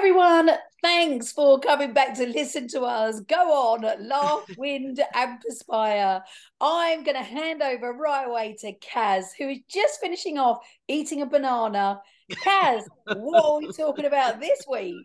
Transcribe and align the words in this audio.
everyone. 0.00 0.50
Thanks 0.80 1.30
for 1.30 1.60
coming 1.60 1.92
back 1.92 2.14
to 2.14 2.26
listen 2.26 2.68
to 2.68 2.80
us. 2.84 3.20
Go 3.20 3.36
on, 3.36 3.82
laugh, 4.08 4.46
wind, 4.56 4.98
and 5.14 5.38
perspire. 5.42 6.22
I'm 6.58 7.04
going 7.04 7.18
to 7.18 7.22
hand 7.22 7.60
over 7.60 7.92
right 7.92 8.26
away 8.26 8.56
to 8.60 8.72
Cas, 8.72 9.34
who 9.36 9.50
is 9.50 9.58
just 9.68 10.00
finishing 10.00 10.38
off 10.38 10.66
eating 10.88 11.20
a 11.20 11.26
banana. 11.26 12.00
Cas, 12.42 12.88
what 13.04 13.44
are 13.44 13.58
we 13.58 13.70
talking 13.72 14.06
about 14.06 14.40
this 14.40 14.64
week? 14.70 15.04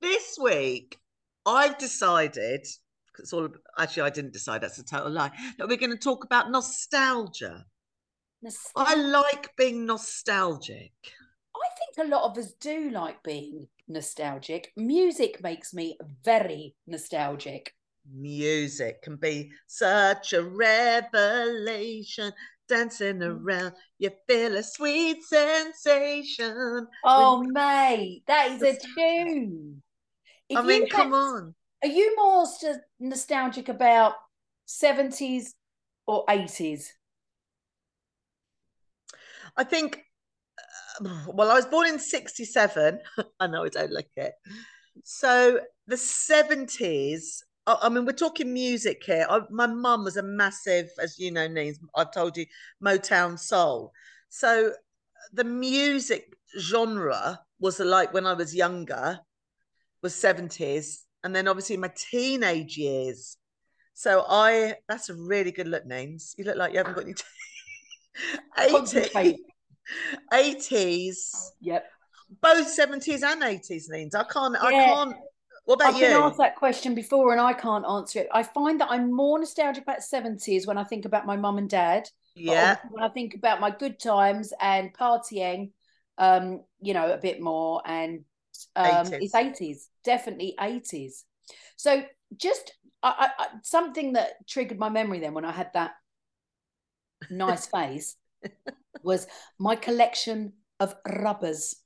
This 0.00 0.36
week, 0.42 0.98
I've 1.46 1.78
decided. 1.78 2.66
It's 3.20 3.32
all 3.32 3.48
actually 3.78 4.02
I 4.02 4.10
didn't 4.10 4.32
decide. 4.32 4.62
That's 4.62 4.80
a 4.80 4.84
total 4.84 5.12
lie. 5.12 5.30
That 5.58 5.68
we're 5.68 5.76
going 5.76 5.92
to 5.92 5.96
talk 5.96 6.24
about 6.24 6.50
nostalgia. 6.50 7.66
I 8.74 8.96
like 8.96 9.54
being 9.56 9.86
nostalgic. 9.86 10.90
I 11.58 11.68
think 11.78 12.06
a 12.06 12.10
lot 12.10 12.30
of 12.30 12.38
us 12.38 12.52
do 12.52 12.90
like 12.90 13.22
being 13.22 13.68
nostalgic. 13.88 14.72
Music 14.76 15.42
makes 15.42 15.74
me 15.74 15.98
very 16.24 16.74
nostalgic. 16.86 17.74
Music 18.14 19.02
can 19.02 19.16
be 19.16 19.50
such 19.66 20.32
a 20.32 20.42
revelation. 20.42 22.32
Dancing 22.68 23.20
mm. 23.20 23.40
around, 23.40 23.72
you 23.98 24.10
feel 24.26 24.56
a 24.56 24.62
sweet 24.62 25.24
sensation. 25.24 26.86
Oh, 27.02 27.40
when... 27.40 27.52
mate, 27.52 28.22
that 28.26 28.50
is 28.50 28.62
a 28.62 28.76
tune. 28.94 29.82
If 30.48 30.58
I 30.58 30.62
mean, 30.62 30.82
had... 30.82 30.90
come 30.90 31.14
on. 31.14 31.54
Are 31.82 31.88
you 31.88 32.14
more 32.16 32.46
nostalgic 33.00 33.68
about 33.68 34.14
70s 34.66 35.54
or 36.06 36.26
80s? 36.26 36.88
I 39.56 39.64
think 39.64 40.04
well, 41.00 41.50
I 41.50 41.54
was 41.54 41.66
born 41.66 41.86
in 41.86 41.98
67. 41.98 42.98
I 43.40 43.46
know 43.46 43.64
I 43.64 43.68
don't 43.68 43.92
like 43.92 44.10
it. 44.16 44.32
So 45.04 45.60
the 45.86 45.96
70s, 45.96 47.42
I 47.66 47.88
mean, 47.88 48.04
we're 48.06 48.12
talking 48.12 48.52
music 48.52 49.02
here. 49.04 49.26
I, 49.28 49.40
my 49.50 49.66
mum 49.66 50.04
was 50.04 50.16
a 50.16 50.22
massive, 50.22 50.88
as 51.00 51.18
you 51.18 51.30
know, 51.30 51.46
Neens, 51.46 51.76
I've 51.94 52.12
told 52.12 52.36
you, 52.36 52.46
Motown 52.82 53.38
soul. 53.38 53.92
So 54.28 54.72
the 55.32 55.44
music 55.44 56.32
genre 56.58 57.40
was 57.60 57.78
like 57.78 58.14
when 58.14 58.26
I 58.26 58.32
was 58.32 58.54
younger, 58.54 59.20
was 60.02 60.14
70s. 60.14 61.02
And 61.24 61.34
then 61.34 61.48
obviously 61.48 61.76
my 61.76 61.92
teenage 61.94 62.76
years. 62.76 63.36
So 63.94 64.24
I, 64.28 64.76
that's 64.88 65.10
a 65.10 65.14
really 65.14 65.50
good 65.52 65.68
look, 65.68 65.84
Neens. 65.84 66.34
You 66.38 66.44
look 66.44 66.56
like 66.56 66.72
you 66.72 66.78
haven't 66.78 66.94
got 66.94 67.04
any. 67.04 67.14
80. 68.58 69.38
80s. 70.32 71.52
Yep. 71.60 71.86
Both 72.40 72.78
70s 72.78 73.22
and 73.22 73.42
80s, 73.42 73.90
Neens. 73.90 74.14
I 74.14 74.24
can't, 74.24 74.54
yeah. 74.54 74.66
I 74.66 74.72
can't. 74.72 75.16
What 75.64 75.76
about 75.76 75.94
I've 75.94 76.00
you? 76.00 76.06
I've 76.06 76.12
been 76.12 76.22
asked 76.22 76.38
that 76.38 76.56
question 76.56 76.94
before 76.94 77.32
and 77.32 77.40
I 77.40 77.52
can't 77.52 77.84
answer 77.86 78.20
it. 78.20 78.28
I 78.32 78.42
find 78.42 78.80
that 78.80 78.88
I'm 78.90 79.12
more 79.12 79.38
nostalgic 79.38 79.82
about 79.82 79.98
70s 80.00 80.66
when 80.66 80.78
I 80.78 80.84
think 80.84 81.04
about 81.04 81.26
my 81.26 81.36
mum 81.36 81.58
and 81.58 81.68
dad. 81.68 82.08
Yeah. 82.34 82.76
When 82.90 83.02
I 83.02 83.08
think 83.08 83.34
about 83.34 83.60
my 83.60 83.70
good 83.70 83.98
times 83.98 84.52
and 84.60 84.94
partying, 84.94 85.70
um, 86.16 86.62
you 86.80 86.94
know, 86.94 87.12
a 87.12 87.18
bit 87.18 87.40
more. 87.40 87.82
And 87.84 88.24
um, 88.76 89.06
80s. 89.06 89.18
it's 89.20 89.34
80s, 89.34 89.76
definitely 90.04 90.54
80s. 90.58 91.24
So 91.76 92.02
just 92.36 92.72
I, 93.02 93.30
I, 93.38 93.46
something 93.62 94.14
that 94.14 94.46
triggered 94.46 94.78
my 94.78 94.88
memory 94.88 95.20
then 95.20 95.34
when 95.34 95.44
I 95.44 95.52
had 95.52 95.70
that 95.74 95.92
nice 97.30 97.66
face 97.70 98.16
was 99.02 99.26
my 99.58 99.76
collection 99.76 100.52
of 100.80 100.94
rubbers. 101.06 101.76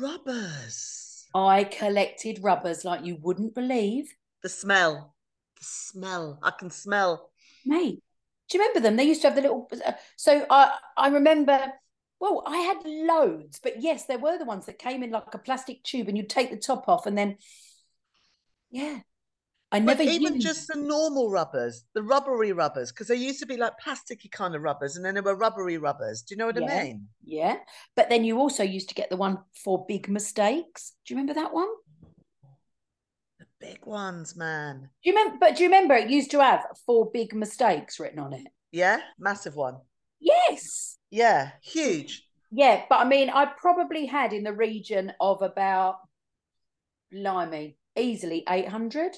Rubbers. 0.00 1.26
I 1.34 1.64
collected 1.64 2.40
rubbers 2.42 2.84
like 2.84 3.04
you 3.04 3.16
wouldn't 3.20 3.54
believe. 3.54 4.12
The 4.42 4.48
smell. 4.48 5.14
The 5.58 5.64
smell. 5.64 6.38
I 6.42 6.50
can 6.50 6.70
smell. 6.70 7.30
Mate, 7.64 8.02
do 8.48 8.58
you 8.58 8.64
remember 8.64 8.80
them? 8.80 8.96
They 8.96 9.04
used 9.04 9.22
to 9.22 9.28
have 9.28 9.36
the 9.36 9.42
little. 9.42 9.68
Uh, 9.84 9.92
so 10.16 10.46
I 10.50 10.76
I 10.96 11.08
remember. 11.08 11.72
Well, 12.20 12.44
I 12.46 12.58
had 12.58 12.76
loads, 12.86 13.58
but 13.60 13.82
yes, 13.82 14.06
there 14.06 14.18
were 14.18 14.38
the 14.38 14.44
ones 14.44 14.66
that 14.66 14.78
came 14.78 15.02
in 15.02 15.10
like 15.10 15.34
a 15.34 15.38
plastic 15.38 15.82
tube, 15.82 16.06
and 16.06 16.16
you'd 16.16 16.30
take 16.30 16.50
the 16.50 16.56
top 16.56 16.88
off, 16.88 17.06
and 17.06 17.18
then, 17.18 17.36
yeah, 18.70 19.00
I 19.72 19.78
never 19.78 20.02
even 20.02 20.34
used... 20.34 20.46
just 20.46 20.68
the 20.68 20.78
normal 20.78 21.30
rubbers, 21.30 21.84
the 21.94 22.02
rubbery 22.02 22.52
rubbers, 22.52 22.92
because 22.92 23.08
they 23.08 23.16
used 23.16 23.40
to 23.40 23.46
be 23.46 23.56
like 23.56 23.72
plasticky 23.82 24.30
kind 24.30 24.54
of 24.54 24.62
rubbers, 24.62 24.96
and 24.96 25.04
then 25.04 25.14
there 25.14 25.22
were 25.22 25.34
rubbery 25.34 25.78
rubbers. 25.78 26.22
Do 26.22 26.34
you 26.34 26.38
know 26.38 26.46
what 26.46 26.60
yeah. 26.60 26.66
I 26.66 26.84
mean? 26.84 27.08
Yeah. 27.24 27.56
But 27.96 28.10
then 28.10 28.24
you 28.24 28.38
also 28.38 28.62
used 28.62 28.90
to 28.90 28.94
get 28.94 29.08
the 29.08 29.16
one 29.16 29.38
for 29.64 29.86
big 29.88 30.08
mistakes. 30.08 30.92
Do 31.04 31.14
you 31.14 31.18
remember 31.18 31.40
that 31.40 31.54
one? 31.54 31.68
The 33.38 33.46
big 33.60 33.86
ones, 33.86 34.36
man. 34.36 34.90
Do 35.02 35.10
you 35.10 35.16
remember? 35.16 35.38
But 35.40 35.56
do 35.56 35.62
you 35.64 35.70
remember 35.70 35.94
it 35.94 36.10
used 36.10 36.30
to 36.32 36.40
have 36.40 36.64
four 36.86 37.10
big 37.10 37.34
mistakes 37.34 37.98
written 37.98 38.18
on 38.18 38.34
it? 38.34 38.46
Yeah, 38.72 39.00
massive 39.18 39.56
one. 39.56 39.78
Yes. 40.20 40.98
Yeah, 41.10 41.50
huge. 41.62 42.28
Yeah, 42.50 42.84
but 42.88 43.00
I 43.00 43.04
mean, 43.04 43.30
I 43.30 43.46
probably 43.46 44.04
had 44.04 44.32
in 44.34 44.44
the 44.44 44.52
region 44.52 45.12
of 45.18 45.40
about, 45.40 45.96
blimey, 47.10 47.76
easily 47.96 48.44
eight 48.48 48.68
hundred. 48.68 49.16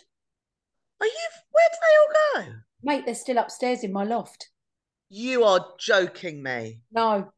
Are 1.01 1.07
you? 1.07 1.29
Where 1.51 1.69
do 1.73 1.79
they 1.81 2.43
all 2.43 2.45
go? 2.45 2.53
Mate, 2.83 3.07
they're 3.07 3.15
still 3.15 3.39
upstairs 3.39 3.85
in 3.85 3.93
my 3.93 4.05
loft. 4.05 4.51
You 5.09 5.45
are 5.45 5.65
joking 5.79 6.43
me. 6.43 6.81
No. 6.93 7.33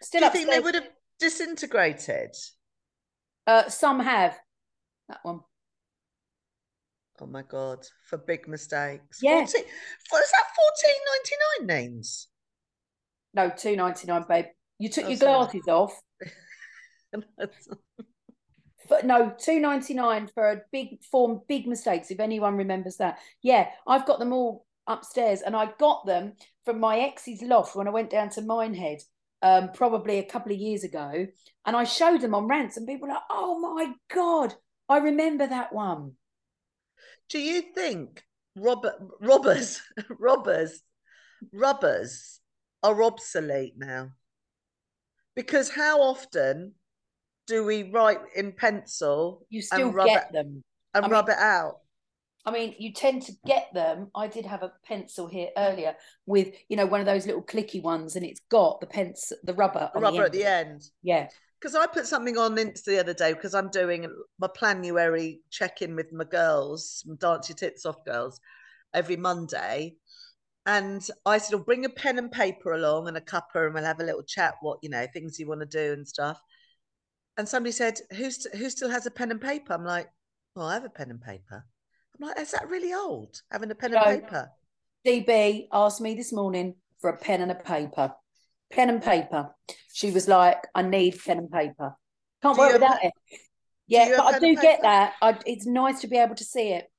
Still 0.00 0.20
Do 0.20 0.24
you 0.24 0.28
upstairs. 0.28 0.32
think 0.32 0.50
they 0.50 0.60
would 0.60 0.74
have 0.74 0.88
disintegrated? 1.18 2.34
Uh, 3.46 3.68
some 3.68 4.00
have. 4.00 4.38
That 5.08 5.18
one. 5.22 5.40
Oh 7.20 7.26
my 7.26 7.42
god! 7.42 7.86
For 8.08 8.18
big 8.18 8.48
mistakes. 8.48 9.20
Yeah. 9.22 9.38
14, 9.38 9.64
was 10.12 10.32
that 10.32 10.46
fourteen 10.56 10.96
ninety 11.12 11.68
nine 11.68 11.90
Neens? 11.90 12.26
No, 13.34 13.50
two 13.50 13.76
ninety 13.76 14.06
nine, 14.06 14.24
babe. 14.28 14.46
You 14.78 14.88
took 14.88 15.04
oh, 15.04 15.08
your 15.08 15.18
glasses 15.18 15.68
off. 15.68 16.00
but 18.88 19.06
no, 19.06 19.32
two 19.38 19.60
ninety 19.60 19.94
nine 19.94 20.28
for 20.34 20.50
a 20.50 20.62
big 20.72 21.02
form, 21.10 21.40
big 21.48 21.66
mistakes. 21.66 22.10
If 22.10 22.20
anyone 22.20 22.56
remembers 22.56 22.96
that, 22.96 23.18
yeah, 23.42 23.68
I've 23.86 24.06
got 24.06 24.18
them 24.18 24.32
all 24.32 24.66
upstairs, 24.86 25.42
and 25.42 25.56
I 25.56 25.72
got 25.78 26.06
them 26.06 26.34
from 26.64 26.80
my 26.80 27.00
ex's 27.00 27.42
loft 27.42 27.76
when 27.76 27.88
I 27.88 27.92
went 27.92 28.10
down 28.10 28.30
to 28.30 28.42
Minehead, 28.42 29.02
um, 29.42 29.70
probably 29.72 30.18
a 30.18 30.24
couple 30.24 30.52
of 30.52 30.58
years 30.58 30.84
ago, 30.84 31.26
and 31.66 31.76
I 31.76 31.84
showed 31.84 32.20
them 32.20 32.34
on 32.34 32.48
rants, 32.48 32.76
and 32.76 32.86
people 32.86 33.08
were 33.08 33.14
like, 33.14 33.22
"Oh 33.30 33.58
my 33.58 33.92
god, 34.12 34.54
I 34.88 34.98
remember 34.98 35.46
that 35.46 35.72
one." 35.72 36.16
Do 37.28 37.38
you 37.38 37.62
think 37.74 38.22
robber, 38.56 38.94
robbers, 39.20 39.80
robbers, 40.08 40.82
rubbers 41.52 42.40
are 42.82 43.02
obsolete 43.02 43.74
now? 43.76 44.10
Because 45.34 45.70
how 45.70 46.02
often 46.02 46.74
do 47.52 47.64
we 47.64 47.90
write 47.90 48.20
in 48.34 48.52
pencil? 48.52 49.46
You 49.50 49.60
still 49.60 49.92
get 49.92 50.28
it, 50.28 50.32
them 50.32 50.64
and 50.94 51.04
I 51.04 51.08
rub 51.08 51.28
mean, 51.28 51.36
it 51.36 51.42
out. 51.42 51.80
I 52.46 52.50
mean, 52.50 52.74
you 52.78 52.92
tend 52.94 53.22
to 53.24 53.32
get 53.46 53.68
them. 53.74 54.10
I 54.14 54.26
did 54.26 54.46
have 54.46 54.62
a 54.62 54.72
pencil 54.86 55.28
here 55.28 55.50
earlier 55.56 55.94
with, 56.26 56.48
you 56.68 56.76
know, 56.76 56.86
one 56.86 57.00
of 57.00 57.06
those 57.06 57.26
little 57.26 57.42
clicky 57.42 57.82
ones, 57.82 58.16
and 58.16 58.24
it's 58.24 58.40
got 58.50 58.80
the 58.80 58.86
pencil, 58.86 59.36
the 59.44 59.52
rubber, 59.52 59.90
the 59.94 60.00
rubber 60.00 60.16
the 60.16 60.24
at 60.24 60.32
the 60.32 60.44
end. 60.44 60.82
Yeah. 61.02 61.28
Because 61.60 61.76
I 61.76 61.86
put 61.86 62.06
something 62.06 62.38
on 62.38 62.56
Insta 62.56 62.86
the 62.86 63.00
other 63.00 63.14
day 63.14 63.34
because 63.34 63.54
I'm 63.54 63.70
doing 63.70 64.08
my 64.40 64.48
Planuary 64.48 65.42
check 65.50 65.82
in 65.82 65.94
with 65.94 66.10
my 66.12 66.24
girls, 66.24 67.04
my 67.06 67.14
Dance 67.20 67.50
Your 67.50 67.56
Tits 67.56 67.84
Off 67.84 68.02
girls, 68.04 68.40
every 68.94 69.16
Monday. 69.16 69.96
And 70.64 71.06
I 71.26 71.38
said, 71.38 71.54
well, 71.54 71.64
bring 71.64 71.84
a 71.84 71.90
pen 71.90 72.18
and 72.18 72.32
paper 72.32 72.72
along 72.72 73.08
and 73.08 73.16
a 73.16 73.20
cuppa, 73.20 73.66
and 73.66 73.74
we'll 73.74 73.84
have 73.84 74.00
a 74.00 74.04
little 74.04 74.22
chat, 74.22 74.54
what, 74.62 74.78
you 74.82 74.88
know, 74.88 75.06
things 75.12 75.38
you 75.38 75.46
want 75.46 75.60
to 75.60 75.66
do 75.66 75.92
and 75.92 76.08
stuff 76.08 76.40
and 77.36 77.48
somebody 77.48 77.72
said, 77.72 77.98
"Who's 78.16 78.44
who 78.52 78.70
still 78.70 78.90
has 78.90 79.06
a 79.06 79.10
pen 79.10 79.30
and 79.30 79.40
paper?" 79.40 79.72
I'm 79.72 79.84
like, 79.84 80.10
"Well, 80.54 80.66
I 80.66 80.74
have 80.74 80.84
a 80.84 80.90
pen 80.90 81.10
and 81.10 81.20
paper." 81.20 81.64
I'm 82.14 82.28
like, 82.28 82.38
"Is 82.38 82.50
that 82.52 82.68
really 82.68 82.92
old? 82.92 83.40
Having 83.50 83.70
a 83.70 83.74
pen 83.74 83.94
and 83.94 84.04
paper?" 84.22 84.50
DB 85.06 85.68
asked 85.72 86.00
me 86.00 86.14
this 86.14 86.32
morning 86.32 86.76
for 87.00 87.10
a 87.10 87.16
pen 87.16 87.40
and 87.40 87.50
a 87.50 87.56
paper. 87.56 88.14
Pen 88.70 88.88
and 88.88 89.02
paper. 89.02 89.54
She 89.92 90.10
was 90.10 90.28
like, 90.28 90.66
"I 90.74 90.82
need 90.82 91.20
pen 91.24 91.38
and 91.38 91.50
paper. 91.50 91.96
Can't 92.42 92.56
do 92.56 92.60
work 92.60 92.72
without 92.74 93.04
it." 93.04 93.12
Yeah, 93.86 94.14
but 94.16 94.34
I 94.34 94.38
do 94.38 94.54
get 94.56 94.82
that. 94.82 95.14
I, 95.20 95.38
it's 95.44 95.66
nice 95.66 96.00
to 96.00 96.08
be 96.08 96.16
able 96.16 96.36
to 96.36 96.44
see 96.44 96.72
it. 96.72 96.90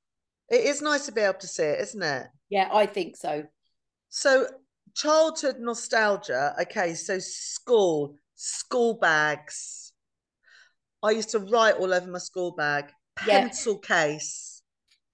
It 0.50 0.60
is 0.60 0.82
nice 0.82 1.06
to 1.06 1.12
be 1.12 1.22
able 1.22 1.38
to 1.40 1.46
see 1.46 1.64
it, 1.64 1.80
isn't 1.80 2.02
it? 2.02 2.26
Yeah, 2.50 2.68
I 2.72 2.86
think 2.86 3.16
so. 3.16 3.44
So, 4.10 4.46
childhood 4.94 5.56
nostalgia. 5.58 6.54
Okay, 6.60 6.94
so 6.94 7.18
school, 7.18 8.16
school 8.34 8.94
bags 8.94 9.83
I 11.04 11.10
used 11.10 11.30
to 11.30 11.38
write 11.38 11.74
all 11.76 11.92
over 11.92 12.10
my 12.10 12.18
school 12.18 12.52
bag, 12.52 12.86
pencil 13.14 13.78
yeah. 13.82 13.96
case. 13.96 14.62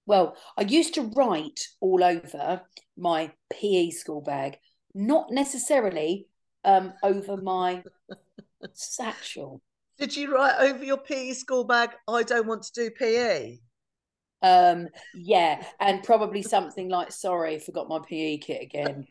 Well, 0.06 0.36
I 0.56 0.62
used 0.62 0.94
to 0.94 1.10
write 1.16 1.60
all 1.80 2.04
over 2.04 2.62
my 2.96 3.32
PE 3.52 3.90
school 3.90 4.20
bag, 4.20 4.56
not 4.94 5.32
necessarily 5.32 6.28
um, 6.64 6.92
over 7.02 7.36
my 7.36 7.82
satchel. 8.72 9.60
Did 9.98 10.16
you 10.16 10.32
write 10.32 10.60
over 10.60 10.84
your 10.84 10.96
PE 10.96 11.32
school 11.32 11.64
bag, 11.64 11.90
I 12.06 12.22
don't 12.22 12.46
want 12.46 12.62
to 12.62 12.72
do 12.72 12.90
PE? 12.90 13.58
Um, 14.42 14.88
yeah, 15.14 15.64
and 15.80 16.04
probably 16.04 16.42
something 16.42 16.88
like, 16.88 17.10
sorry, 17.10 17.58
forgot 17.58 17.88
my 17.88 17.98
PE 17.98 18.38
kit 18.38 18.62
again. 18.62 19.08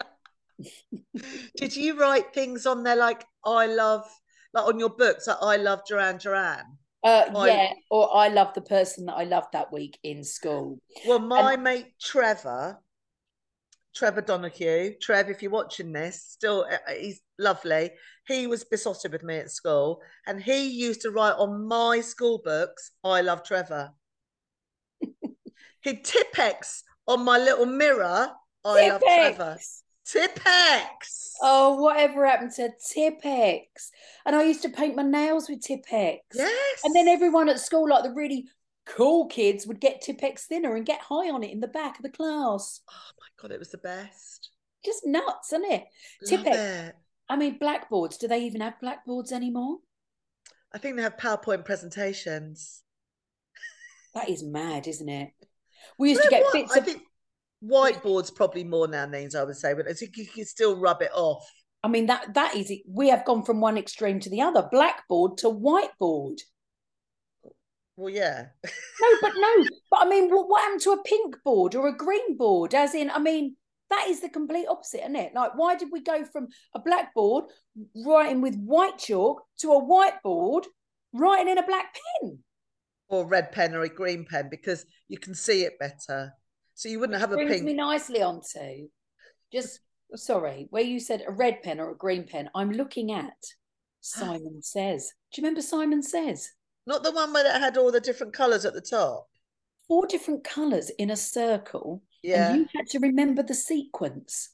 Did 1.58 1.76
you 1.76 2.00
write 2.00 2.34
things 2.34 2.66
on 2.66 2.84
there 2.84 2.96
like 2.96 3.26
I 3.46 3.68
love 3.68 4.10
like 4.54 4.66
on 4.66 4.80
your 4.80 4.90
books 4.90 5.28
like 5.28 5.38
I 5.42 5.56
love 5.58 5.82
Duran 5.88 6.18
Duran? 6.18 6.78
Uh, 7.04 7.26
I, 7.36 7.48
yeah, 7.48 7.74
or 7.90 8.14
I 8.16 8.28
love 8.28 8.54
the 8.54 8.62
person 8.62 9.06
that 9.06 9.16
I 9.16 9.24
loved 9.24 9.54
that 9.54 9.72
week 9.72 9.98
in 10.04 10.24
school. 10.24 10.80
Well, 11.08 11.20
my 11.20 11.54
and, 11.54 11.64
mate 11.64 11.94
Trevor, 12.02 12.80
Trevor 13.96 14.22
Donahue, 14.22 14.96
Trev, 15.02 15.30
if 15.30 15.42
you're 15.42 15.52
watching 15.52 15.94
this, 15.94 16.22
still 16.24 16.66
uh, 16.70 16.76
uh, 16.88 16.94
he's 17.00 17.22
lovely. 17.38 17.92
He 18.28 18.48
was 18.48 18.66
besotted 18.66 19.14
with 19.14 19.24
me 19.24 19.38
at 19.38 19.52
school, 19.52 20.02
and 20.28 20.42
he 20.42 20.68
used 20.68 21.02
to 21.02 21.12
write 21.12 21.36
on 21.38 21.68
my 21.68 22.02
school 22.02 22.42
books, 22.44 22.92
"I 23.04 23.22
love 23.22 23.44
Trevor." 23.44 23.92
He'd 25.82 26.04
Tipp-Ex 26.04 26.84
on 27.08 27.24
my 27.24 27.38
little 27.38 27.66
mirror. 27.66 28.30
I 28.66 28.90
love 28.90 29.02
Trevor. 29.02 29.58
Tipp-Ex. 30.12 31.36
Oh, 31.42 31.76
whatever 31.82 32.26
happened 32.26 32.52
to 32.54 32.70
Tipp-Ex? 32.94 33.92
And 34.26 34.36
I 34.36 34.44
used 34.44 34.62
to 34.64 34.70
paint 34.70 34.96
my 34.96 35.04
nails 35.04 35.50
with 35.50 35.62
Tipp-Ex. 35.62 36.22
Yes. 36.34 36.82
And 36.84 36.96
then 36.96 37.08
everyone 37.08 37.50
at 37.50 37.60
school, 37.60 37.90
like 37.90 38.04
the 38.04 38.12
really 38.12 38.48
cool 38.86 39.28
kids, 39.28 39.68
would 39.68 39.80
get 39.80 40.02
Tipp-Ex 40.02 40.46
thinner 40.46 40.76
and 40.76 40.86
get 40.86 41.02
high 41.02 41.30
on 41.30 41.44
it 41.44 41.52
in 41.52 41.60
the 41.60 41.68
back 41.68 41.98
of 41.98 42.04
the 42.04 42.10
class. 42.10 42.82
Oh 42.90 43.12
my 43.20 43.28
god, 43.42 43.52
it 43.52 43.60
was 43.60 43.72
the 43.72 43.78
best. 43.78 44.50
Just 44.84 45.06
nuts, 45.06 45.54
isn't 45.54 45.72
it? 45.72 45.84
Tipp-Ex. 46.26 46.58
It. 46.58 46.96
I 47.30 47.36
mean, 47.36 47.58
blackboards. 47.60 48.18
Do 48.18 48.28
they 48.28 48.44
even 48.46 48.62
have 48.62 48.80
blackboards 48.82 49.32
anymore? 49.32 49.78
I 50.74 50.78
think 50.78 50.96
they 50.96 51.04
have 51.04 51.18
PowerPoint 51.18 51.66
presentations. 51.66 52.84
That 54.16 54.30
is 54.30 54.44
mad, 54.44 54.88
isn't 54.88 55.10
it? 55.10 55.32
We 55.98 56.10
used 56.10 56.24
to 56.24 56.30
get 56.30 56.44
what? 56.44 56.54
bits 56.54 56.76
I 56.76 56.80
of. 56.80 56.86
Think 56.86 57.04
whiteboards 57.64 58.34
probably 58.34 58.64
more 58.64 58.88
now 58.88 59.06
Neens 59.06 59.36
I 59.36 59.44
would 59.44 59.58
say, 59.58 59.74
but 59.74 59.90
I 59.90 59.94
think 59.94 60.18
you 60.18 60.26
can 60.28 60.46
still 60.46 60.80
rub 60.80 61.02
it 61.02 61.12
off. 61.14 61.46
I 61.84 61.88
mean 61.88 62.08
that 62.08 62.34
that 62.34 62.56
is 62.56 62.70
it. 62.70 62.82
We 62.88 63.10
have 63.10 63.26
gone 63.26 63.44
from 63.44 63.62
one 63.62 63.78
extreme 63.78 64.20
to 64.22 64.30
the 64.30 64.42
other, 64.42 64.68
blackboard 64.72 65.38
to 65.40 65.48
whiteboard. 65.48 66.40
Well, 68.00 68.14
yeah. 68.14 68.46
no, 68.64 69.08
but 69.22 69.34
no, 69.36 69.66
but 69.92 70.00
I 70.00 70.10
mean, 70.10 70.30
what, 70.30 70.48
what 70.48 70.62
happened 70.62 70.82
to 70.84 70.92
a 70.92 71.04
pink 71.04 71.36
board 71.44 71.76
or 71.76 71.90
a 71.90 71.98
green 71.98 72.38
board? 72.38 72.74
As 72.74 72.96
in, 72.96 73.12
I 73.12 73.20
mean, 73.20 73.58
that 73.90 74.06
is 74.08 74.22
the 74.22 74.30
complete 74.30 74.68
opposite, 74.68 75.02
isn't 75.02 75.18
it? 75.18 75.34
Like, 75.34 75.52
why 75.56 75.76
did 75.76 75.90
we 75.92 76.02
go 76.02 76.24
from 76.24 76.48
a 76.74 76.80
blackboard 76.80 77.46
writing 78.06 78.40
with 78.40 78.56
white 78.56 78.98
chalk 78.98 79.44
to 79.60 79.74
a 79.74 79.84
whiteboard 79.84 80.64
writing 81.12 81.50
in 81.50 81.58
a 81.58 81.66
black 81.66 81.94
pen? 82.22 82.40
Or 83.10 83.28
red 83.28 83.52
pen 83.52 83.76
or 83.76 83.82
a 83.82 83.90
green 83.90 84.26
pen 84.26 84.48
because 84.50 84.86
you 85.10 85.18
can 85.18 85.36
see 85.36 85.64
it 85.64 85.78
better. 85.78 86.32
So 86.80 86.88
you 86.88 87.02
wouldn't 87.02 87.18
Which 87.18 87.20
have 87.20 87.34
a 87.34 87.36
brings 87.36 87.52
pink. 87.56 87.66
me 87.66 87.74
nicely 87.74 88.22
onto 88.22 88.88
just 89.52 89.82
sorry, 90.16 90.68
where 90.70 90.82
you 90.82 91.02
said 91.02 91.26
a 91.28 91.32
red 91.34 91.62
pen 91.62 91.78
or 91.78 91.92
a 91.92 91.98
green 91.98 92.24
pen. 92.24 92.50
I'm 92.56 92.72
looking 92.72 93.12
at 93.12 93.34
Simon 94.00 94.62
Says. 94.62 95.12
Do 95.34 95.42
you 95.42 95.46
remember 95.46 95.62
Simon 95.62 96.02
Says? 96.02 96.50
Not 96.88 97.04
the 97.04 97.12
one 97.12 97.34
where 97.34 97.46
it 97.46 97.60
had 97.60 97.76
all 97.76 97.92
the 97.92 98.00
different 98.00 98.32
colours 98.32 98.64
at 98.64 98.74
the 98.74 98.80
top. 98.80 99.28
Four 99.90 100.08
different 100.08 100.46
colours 100.46 100.90
in 100.98 101.10
a 101.10 101.18
circle. 101.18 102.02
Yeah. 102.24 102.54
And 102.54 102.62
you 102.62 102.68
had 102.74 102.88
to 102.92 103.00
remember 103.00 103.44
the 103.44 103.56
sequence. 103.56 104.52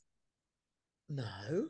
No. 1.07 1.67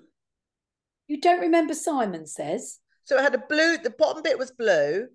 You 1.09 1.19
don't 1.19 1.41
remember 1.41 1.73
Simon 1.73 2.25
Says? 2.25 2.79
So 3.03 3.17
it 3.17 3.23
had 3.23 3.35
a 3.35 3.43
blue, 3.49 3.77
the 3.77 3.89
bottom 3.89 4.23
bit 4.23 4.39
was 4.39 4.51
blue, 4.51 5.09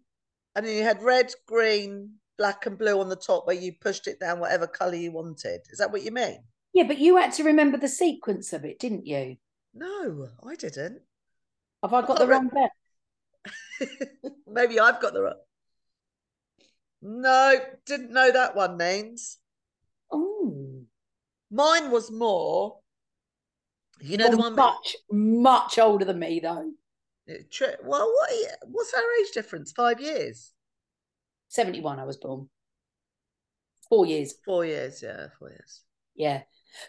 and 0.54 0.66
then 0.66 0.76
you 0.76 0.82
had 0.82 1.02
red, 1.02 1.32
green, 1.46 2.19
black 2.40 2.64
and 2.64 2.78
blue 2.78 2.98
on 2.98 3.10
the 3.10 3.16
top 3.16 3.46
where 3.46 3.54
you 3.54 3.70
pushed 3.70 4.06
it 4.06 4.18
down 4.18 4.40
whatever 4.40 4.66
color 4.66 4.94
you 4.94 5.12
wanted. 5.12 5.60
Is 5.68 5.78
that 5.78 5.92
what 5.92 6.02
you 6.02 6.10
mean? 6.10 6.38
Yeah, 6.72 6.84
but 6.84 6.96
you 6.98 7.18
had 7.18 7.34
to 7.34 7.44
remember 7.44 7.76
the 7.76 7.86
sequence 7.86 8.54
of 8.54 8.64
it, 8.64 8.78
didn't 8.78 9.06
you? 9.06 9.36
No, 9.74 10.28
I 10.42 10.54
didn't. 10.54 11.02
Have 11.82 11.92
I 11.92 12.00
got 12.00 12.18
I 12.18 12.24
the 12.24 12.26
wrong 12.26 12.50
bit? 13.78 13.90
Maybe 14.48 14.80
I've 14.80 15.02
got 15.02 15.12
the 15.12 15.22
wrong. 15.22 15.34
No, 17.02 17.56
didn't 17.84 18.10
know 18.10 18.32
that 18.32 18.56
one 18.56 18.78
Neens. 18.78 19.36
Oh. 20.10 20.84
Mine 21.50 21.90
was 21.90 22.10
more. 22.10 22.78
You 24.00 24.16
know 24.16 24.24
You're 24.24 24.36
the 24.36 24.38
one 24.38 24.56
much, 24.56 24.96
much 25.12 25.78
older 25.78 26.06
than 26.06 26.18
me 26.18 26.40
though. 26.40 26.70
Well, 27.84 28.12
what? 28.14 28.30
What's 28.64 28.94
our 28.94 29.02
age 29.20 29.32
difference? 29.34 29.72
Five 29.72 30.00
years. 30.00 30.54
71, 31.50 31.98
I 31.98 32.04
was 32.04 32.16
born. 32.16 32.48
Four 33.88 34.06
years. 34.06 34.34
Four 34.44 34.64
years, 34.64 35.02
yeah, 35.02 35.26
four 35.38 35.50
years. 35.50 35.82
Yeah. 36.14 36.42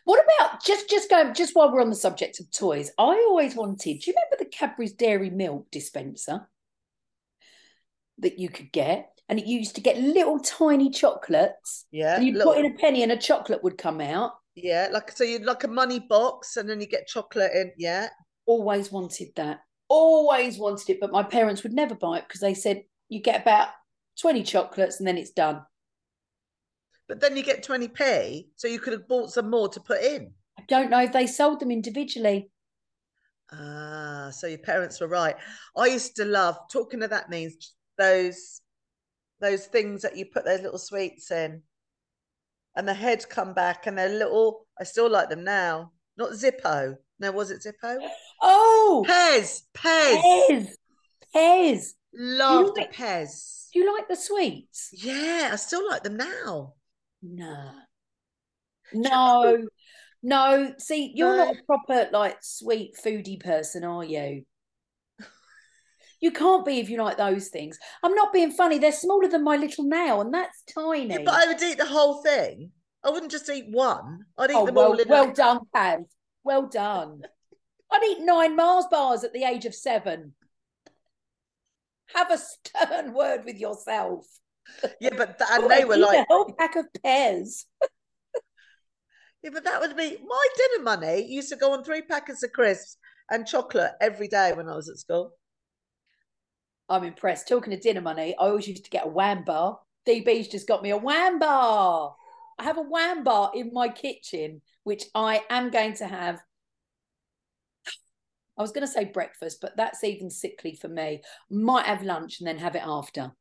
What 0.05 0.23
about 0.23 0.63
just 0.63 0.89
just 0.89 1.09
going 1.09 1.33
just 1.33 1.55
while 1.55 1.73
we're 1.73 1.81
on 1.81 1.89
the 1.89 1.95
subject 1.95 2.39
of 2.39 2.51
toys? 2.51 2.91
I 2.97 3.25
always 3.27 3.55
wanted. 3.55 3.99
Do 3.99 4.11
you 4.11 4.13
remember 4.13 4.37
the 4.37 4.45
Cadbury's 4.45 4.93
Dairy 4.93 5.31
Milk 5.31 5.69
dispenser 5.71 6.47
that 8.19 8.37
you 8.37 8.49
could 8.49 8.71
get? 8.71 9.09
And 9.27 9.39
it 9.39 9.47
used 9.47 9.75
to 9.75 9.81
get 9.81 9.97
little 9.97 10.39
tiny 10.39 10.91
chocolates. 10.91 11.85
Yeah. 11.91 12.17
And 12.17 12.25
you 12.25 12.39
put 12.43 12.59
in 12.59 12.65
a 12.65 12.75
penny 12.75 13.01
and 13.01 13.11
a 13.11 13.17
chocolate 13.17 13.63
would 13.63 13.77
come 13.77 14.01
out. 14.01 14.33
Yeah, 14.53 14.89
like 14.91 15.11
so 15.11 15.23
you'd 15.23 15.45
like 15.45 15.63
a 15.63 15.69
money 15.69 15.99
box 15.99 16.57
and 16.57 16.69
then 16.69 16.81
you 16.81 16.87
get 16.87 17.07
chocolate 17.07 17.51
in. 17.55 17.71
Yeah. 17.77 18.09
Always 18.45 18.91
wanted 18.91 19.29
that. 19.37 19.61
Always 19.87 20.59
wanted 20.59 20.89
it, 20.89 20.99
but 20.99 21.11
my 21.11 21.23
parents 21.23 21.63
would 21.63 21.73
never 21.73 21.95
buy 21.95 22.19
it 22.19 22.25
because 22.27 22.41
they 22.41 22.53
said 22.53 22.83
you 23.09 23.21
get 23.21 23.41
about 23.41 23.69
20 24.19 24.43
chocolates 24.43 24.99
and 24.99 25.07
then 25.07 25.17
it's 25.17 25.31
done. 25.31 25.61
But 27.07 27.19
then 27.19 27.35
you 27.35 27.43
get 27.43 27.65
20p, 27.65 28.47
so 28.55 28.67
you 28.67 28.79
could 28.79 28.93
have 28.93 29.07
bought 29.07 29.31
some 29.31 29.49
more 29.49 29.67
to 29.69 29.79
put 29.81 30.01
in. 30.01 30.31
I 30.57 30.63
don't 30.67 30.89
know 30.89 31.01
if 31.01 31.11
they 31.11 31.27
sold 31.27 31.59
them 31.59 31.71
individually. 31.71 32.49
Ah, 33.51 34.29
so 34.31 34.47
your 34.47 34.59
parents 34.59 35.01
were 35.01 35.07
right. 35.07 35.35
I 35.75 35.87
used 35.87 36.15
to 36.15 36.25
love 36.25 36.57
talking 36.71 37.03
of 37.03 37.09
that 37.09 37.29
means 37.29 37.73
those 37.97 38.61
those 39.41 39.65
things 39.65 40.03
that 40.03 40.15
you 40.15 40.25
put 40.25 40.45
those 40.45 40.61
little 40.61 40.77
sweets 40.77 41.31
in. 41.31 41.63
And 42.75 42.87
the 42.87 42.93
heads 42.93 43.25
come 43.25 43.53
back 43.53 43.87
and 43.87 43.97
they're 43.97 44.07
little 44.07 44.67
I 44.79 44.85
still 44.85 45.09
like 45.09 45.29
them 45.29 45.43
now. 45.43 45.91
Not 46.15 46.31
Zippo. 46.31 46.95
No, 47.19 47.31
was 47.31 47.51
it 47.51 47.61
Zippo? 47.61 47.97
Oh 48.41 49.03
Pez. 49.07 49.63
Pez. 49.73 50.21
Pez. 50.49 50.67
Pez. 51.35 51.87
Loved 52.13 52.77
you 52.77 52.85
Pez. 52.87 53.67
Do 53.73 53.79
you 53.79 53.95
like 53.95 54.07
the 54.07 54.15
sweets? 54.15 54.89
Yeah, 54.93 55.49
I 55.53 55.55
still 55.55 55.87
like 55.89 56.03
them 56.03 56.17
now. 56.17 56.73
No. 57.21 57.71
No. 58.93 59.65
No. 60.21 60.73
See, 60.77 61.13
you're 61.15 61.37
no. 61.37 61.45
not 61.45 61.55
a 61.55 61.63
proper 61.63 62.09
like 62.11 62.37
sweet 62.41 62.95
foodie 63.03 63.41
person, 63.41 63.83
are 63.83 64.03
you? 64.03 64.43
You 66.21 66.31
can't 66.31 66.63
be 66.63 66.79
if 66.79 66.87
you 66.87 67.01
like 67.01 67.17
those 67.17 67.47
things. 67.47 67.79
I'm 68.03 68.13
not 68.13 68.31
being 68.31 68.51
funny. 68.51 68.77
They're 68.77 68.91
smaller 68.91 69.27
than 69.27 69.43
my 69.43 69.57
little 69.57 69.85
nail, 69.85 70.21
and 70.21 70.31
that's 70.31 70.63
tiny. 70.71 71.09
Yeah, 71.09 71.23
but 71.25 71.33
I 71.33 71.47
would 71.47 71.61
eat 71.61 71.79
the 71.79 71.85
whole 71.85 72.21
thing. 72.21 72.71
I 73.03 73.09
wouldn't 73.09 73.31
just 73.31 73.49
eat 73.49 73.65
one. 73.71 74.19
I'd 74.37 74.51
eat 74.51 74.55
oh, 74.55 74.67
them 74.67 74.75
well, 74.75 74.91
all 74.91 74.99
in. 74.99 75.09
Well 75.09 75.31
a... 75.31 75.33
done, 75.33 75.61
Paz. 75.73 76.01
Well 76.43 76.67
done. 76.67 77.23
I'd 77.91 78.03
eat 78.03 78.21
nine 78.21 78.55
Mars 78.55 78.85
bars 78.91 79.23
at 79.23 79.33
the 79.33 79.43
age 79.43 79.65
of 79.65 79.73
seven. 79.73 80.33
Have 82.15 82.31
a 82.31 82.37
stern 82.37 83.13
word 83.13 83.45
with 83.45 83.57
yourself. 83.57 84.25
Yeah, 84.99 85.15
but 85.17 85.37
th- 85.37 85.49
and 85.51 85.69
they 85.71 85.85
were 85.85 85.97
like 85.97 86.19
a 86.19 86.25
whole 86.29 86.53
pack 86.57 86.75
of 86.75 86.85
pears. 87.03 87.65
yeah, 89.43 89.49
but 89.53 89.63
that 89.63 89.81
would 89.81 89.95
be 89.97 90.17
my 90.25 90.47
dinner 90.57 90.83
money. 90.83 91.25
Used 91.27 91.49
to 91.49 91.55
go 91.55 91.73
on 91.73 91.83
three 91.83 92.01
packets 92.01 92.43
of 92.43 92.51
crisps 92.51 92.97
and 93.29 93.47
chocolate 93.47 93.91
every 94.01 94.27
day 94.27 94.53
when 94.53 94.67
I 94.67 94.75
was 94.75 94.89
at 94.89 94.97
school. 94.97 95.33
I'm 96.89 97.03
impressed. 97.05 97.47
Talking 97.47 97.73
of 97.73 97.81
dinner 97.81 98.01
money, 98.01 98.35
I 98.37 98.47
always 98.47 98.67
used 98.67 98.83
to 98.83 98.89
get 98.89 99.05
a 99.05 99.09
wham 99.09 99.43
bar. 99.45 99.79
DB's 100.07 100.49
just 100.49 100.67
got 100.67 100.83
me 100.83 100.89
a 100.89 100.97
wham 100.97 101.39
bar. 101.39 102.15
I 102.59 102.63
have 102.63 102.77
a 102.77 102.81
wham 102.81 103.23
bar 103.23 103.51
in 103.55 103.71
my 103.73 103.87
kitchen, 103.87 104.61
which 104.83 105.05
I 105.15 105.43
am 105.49 105.71
going 105.71 105.93
to 105.95 106.07
have 106.07 106.41
I 108.61 108.63
was 108.63 108.71
going 108.71 108.85
to 108.85 108.93
say 108.93 109.05
breakfast, 109.05 109.57
but 109.59 109.75
that's 109.75 110.03
even 110.03 110.29
sickly 110.29 110.75
for 110.75 110.87
me. 110.87 111.23
Might 111.49 111.87
have 111.87 112.03
lunch 112.03 112.39
and 112.39 112.47
then 112.47 112.59
have 112.59 112.75
it 112.75 112.83
after. 112.85 113.31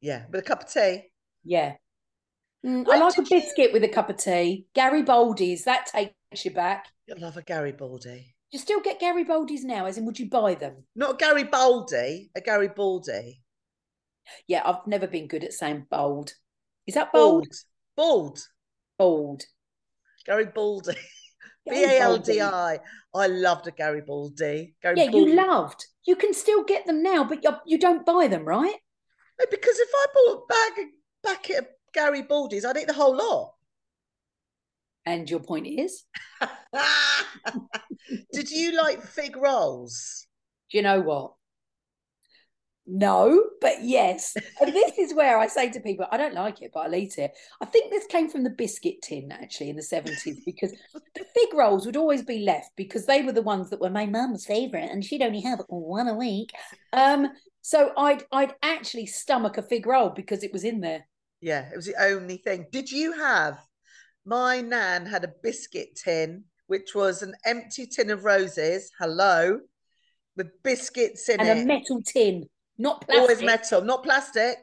Yeah, 0.00 0.26
with 0.30 0.40
a 0.40 0.44
cup 0.44 0.62
of 0.62 0.72
tea. 0.72 1.10
Yeah. 1.42 1.74
Mm, 2.64 2.86
I 2.88 2.98
like 2.98 3.18
a 3.18 3.22
biscuit 3.22 3.56
you... 3.56 3.72
with 3.72 3.82
a 3.82 3.88
cup 3.88 4.08
of 4.08 4.18
tea. 4.18 4.66
Garibaldi's, 4.76 5.64
that 5.64 5.86
takes 5.86 6.44
you 6.44 6.52
back. 6.52 6.86
You 7.08 7.16
love 7.16 7.36
a 7.36 7.42
Garibaldi. 7.42 8.36
You 8.52 8.58
still 8.60 8.80
get 8.80 9.00
Garibaldi's 9.00 9.64
now? 9.64 9.86
As 9.86 9.98
in, 9.98 10.06
would 10.06 10.20
you 10.20 10.30
buy 10.30 10.54
them? 10.54 10.84
Not 10.94 11.14
a 11.14 11.16
Garibaldi, 11.16 12.30
a 12.36 12.40
Garibaldi. 12.40 13.42
Yeah, 14.46 14.62
I've 14.64 14.86
never 14.86 15.08
been 15.08 15.26
good 15.26 15.42
at 15.42 15.54
saying 15.54 15.86
bold. 15.90 16.34
Is 16.86 16.94
that 16.94 17.12
bold? 17.12 17.48
Bold. 17.96 18.38
Bold. 18.96 19.42
Garibaldi. 20.24 20.94
B 21.68 21.84
A 21.84 22.00
L 22.00 22.18
D 22.18 22.40
I. 22.40 22.80
I 23.14 23.26
loved 23.26 23.66
a 23.66 23.70
Garibaldi. 23.70 24.74
Garibaldi. 24.82 25.12
Yeah, 25.12 25.18
you 25.18 25.34
loved. 25.34 25.86
You 26.04 26.16
can 26.16 26.34
still 26.34 26.64
get 26.64 26.86
them 26.86 27.02
now, 27.02 27.24
but 27.24 27.42
you, 27.42 27.50
you 27.66 27.78
don't 27.78 28.06
buy 28.06 28.28
them, 28.28 28.44
right? 28.44 28.76
No, 29.38 29.46
because 29.50 29.78
if 29.78 29.88
I 29.94 30.06
bought 30.14 30.36
a 30.36 30.46
bag 30.48 30.86
packet 31.24 31.58
of 31.58 31.66
Garibaldi's, 31.94 32.64
I'd 32.64 32.76
eat 32.76 32.86
the 32.86 32.92
whole 32.92 33.16
lot. 33.16 33.54
And 35.06 35.28
your 35.28 35.40
point 35.40 35.66
is? 35.66 36.04
Did 38.32 38.50
you 38.50 38.76
like 38.76 39.02
fig 39.02 39.36
rolls? 39.36 40.26
Do 40.70 40.76
you 40.78 40.82
know 40.82 41.00
what? 41.00 41.32
No, 42.90 43.50
but 43.60 43.82
yes. 43.82 44.34
and 44.60 44.74
this 44.74 44.96
is 44.96 45.14
where 45.14 45.38
I 45.38 45.46
say 45.46 45.70
to 45.70 45.80
people, 45.80 46.06
I 46.10 46.16
don't 46.16 46.34
like 46.34 46.62
it, 46.62 46.70
but 46.72 46.80
I'll 46.80 46.94
eat 46.94 47.18
it. 47.18 47.32
I 47.60 47.66
think 47.66 47.90
this 47.90 48.06
came 48.06 48.30
from 48.30 48.44
the 48.44 48.50
biscuit 48.50 49.02
tin 49.02 49.30
actually 49.30 49.68
in 49.68 49.76
the 49.76 49.82
70s 49.82 50.38
because 50.46 50.72
the 50.94 51.26
fig 51.34 51.54
rolls 51.54 51.84
would 51.84 51.98
always 51.98 52.22
be 52.22 52.38
left 52.38 52.70
because 52.76 53.04
they 53.04 53.22
were 53.22 53.32
the 53.32 53.42
ones 53.42 53.68
that 53.70 53.80
were 53.80 53.90
my 53.90 54.06
mum's 54.06 54.46
favourite 54.46 54.90
and 54.90 55.04
she'd 55.04 55.22
only 55.22 55.42
have 55.42 55.60
one 55.68 56.08
a 56.08 56.14
week. 56.14 56.50
Um, 56.94 57.28
so 57.60 57.92
I'd 57.98 58.24
I'd 58.32 58.54
actually 58.62 59.04
stomach 59.04 59.58
a 59.58 59.62
fig 59.62 59.86
roll 59.86 60.08
because 60.08 60.42
it 60.42 60.52
was 60.52 60.64
in 60.64 60.80
there. 60.80 61.06
Yeah, 61.42 61.68
it 61.70 61.76
was 61.76 61.86
the 61.86 62.02
only 62.02 62.38
thing. 62.38 62.66
Did 62.72 62.90
you 62.90 63.12
have 63.12 63.58
my 64.24 64.60
nan 64.60 65.06
had 65.06 65.24
a 65.24 65.32
biscuit 65.42 65.96
tin, 65.96 66.44
which 66.66 66.94
was 66.94 67.22
an 67.22 67.34
empty 67.44 67.86
tin 67.86 68.10
of 68.10 68.24
roses. 68.24 68.90
Hello. 68.98 69.60
With 70.36 70.62
biscuits 70.62 71.28
in 71.28 71.40
and 71.40 71.48
it. 71.48 71.52
And 71.52 71.60
a 71.62 71.64
metal 71.66 72.00
tin 72.02 72.46
not 72.78 73.02
plastic. 73.02 73.20
Always 73.20 73.42
metal, 73.42 73.82
not 73.82 74.02
plastic. 74.02 74.58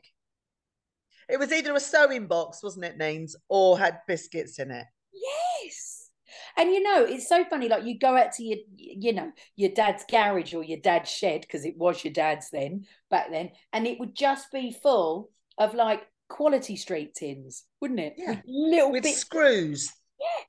It 1.28 1.40
was 1.40 1.52
either 1.52 1.74
a 1.74 1.80
sewing 1.80 2.28
box, 2.28 2.62
wasn't 2.64 2.86
it, 2.86 2.98
Neens, 2.98 3.36
or 3.50 3.78
had 3.78 4.00
biscuits 4.08 4.60
in 4.60 4.72
it. 4.72 4.86
Yes. 5.14 6.10
And 6.58 6.72
you 6.72 6.82
know, 6.82 7.04
it's 7.04 7.28
so 7.28 7.44
funny. 7.46 7.68
Like 7.68 7.86
you 7.86 8.00
go 8.00 8.16
out 8.16 8.32
to 8.34 8.44
your, 8.44 8.60
you 8.76 9.14
know, 9.14 9.32
your 9.56 9.72
dad's 9.72 10.06
garage 10.10 10.54
or 10.54 10.64
your 10.64 10.80
dad's 10.80 11.10
shed 11.10 11.42
because 11.42 11.66
it 11.66 11.78
was 11.78 12.04
your 12.04 12.14
dad's 12.14 12.50
then 12.50 12.86
back 13.10 13.32
then, 13.32 13.52
and 13.74 13.88
it 13.88 14.00
would 14.00 14.16
just 14.16 14.52
be 14.52 14.72
full 14.72 15.32
of 15.58 15.74
like 15.74 16.04
quality 16.30 16.76
street 16.76 17.16
tins, 17.16 17.64
wouldn't 17.82 18.00
it? 18.00 18.14
Yeah. 18.18 18.30
With 18.30 18.42
little 18.48 18.92
with 18.92 19.04
bits. 19.04 19.18
screws. 19.18 19.92
Yeah. 20.20 20.44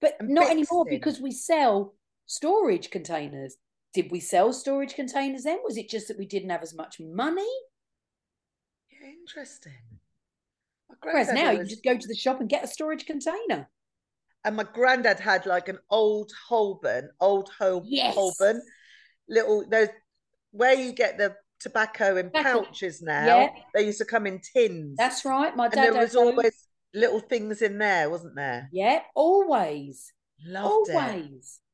But 0.00 0.16
and 0.20 0.30
not 0.30 0.50
anymore 0.50 0.88
in. 0.88 0.96
because 0.96 1.20
we 1.20 1.32
sell 1.32 1.94
storage 2.26 2.90
containers 2.90 3.56
did 3.92 4.10
we 4.10 4.20
sell 4.20 4.52
storage 4.52 4.94
containers 4.94 5.44
then? 5.44 5.58
Was 5.64 5.76
it 5.76 5.88
just 5.88 6.08
that 6.08 6.18
we 6.18 6.26
didn't 6.26 6.50
have 6.50 6.62
as 6.62 6.74
much 6.74 7.00
money? 7.00 7.48
Yeah, 8.90 9.08
interesting. 9.08 9.72
Whereas 11.02 11.32
now 11.32 11.50
was... 11.50 11.52
you 11.52 11.58
can 11.58 11.68
just 11.68 11.84
go 11.84 11.96
to 11.96 12.08
the 12.08 12.14
shop 12.14 12.40
and 12.40 12.48
get 12.48 12.64
a 12.64 12.68
storage 12.68 13.06
container. 13.06 13.68
And 14.44 14.56
my 14.56 14.64
granddad 14.64 15.20
had 15.20 15.46
like 15.46 15.68
an 15.68 15.78
old 15.90 16.32
Holborn, 16.48 17.10
old 17.20 17.50
Hol- 17.58 17.84
yes. 17.86 18.14
Holborn, 18.14 18.62
little 19.28 19.64
those 19.68 19.88
where 20.52 20.74
you 20.74 20.92
get 20.92 21.18
the 21.18 21.36
tobacco 21.60 22.16
in 22.16 22.30
pouches 22.30 23.02
now. 23.02 23.26
Yeah. 23.26 23.48
They 23.74 23.84
used 23.86 23.98
to 23.98 24.04
come 24.04 24.26
in 24.26 24.40
tins. 24.40 24.96
That's 24.96 25.24
right. 25.24 25.54
My 25.54 25.68
dad. 25.68 25.84
And 25.84 25.94
there 25.94 26.02
was 26.02 26.16
always 26.16 26.54
little 26.94 27.20
things 27.20 27.62
in 27.62 27.78
there, 27.78 28.08
wasn't 28.08 28.34
there? 28.34 28.68
Yeah, 28.72 29.00
always. 29.14 30.12
Loved 30.46 30.90
always. 30.90 31.60
It. 31.60 31.69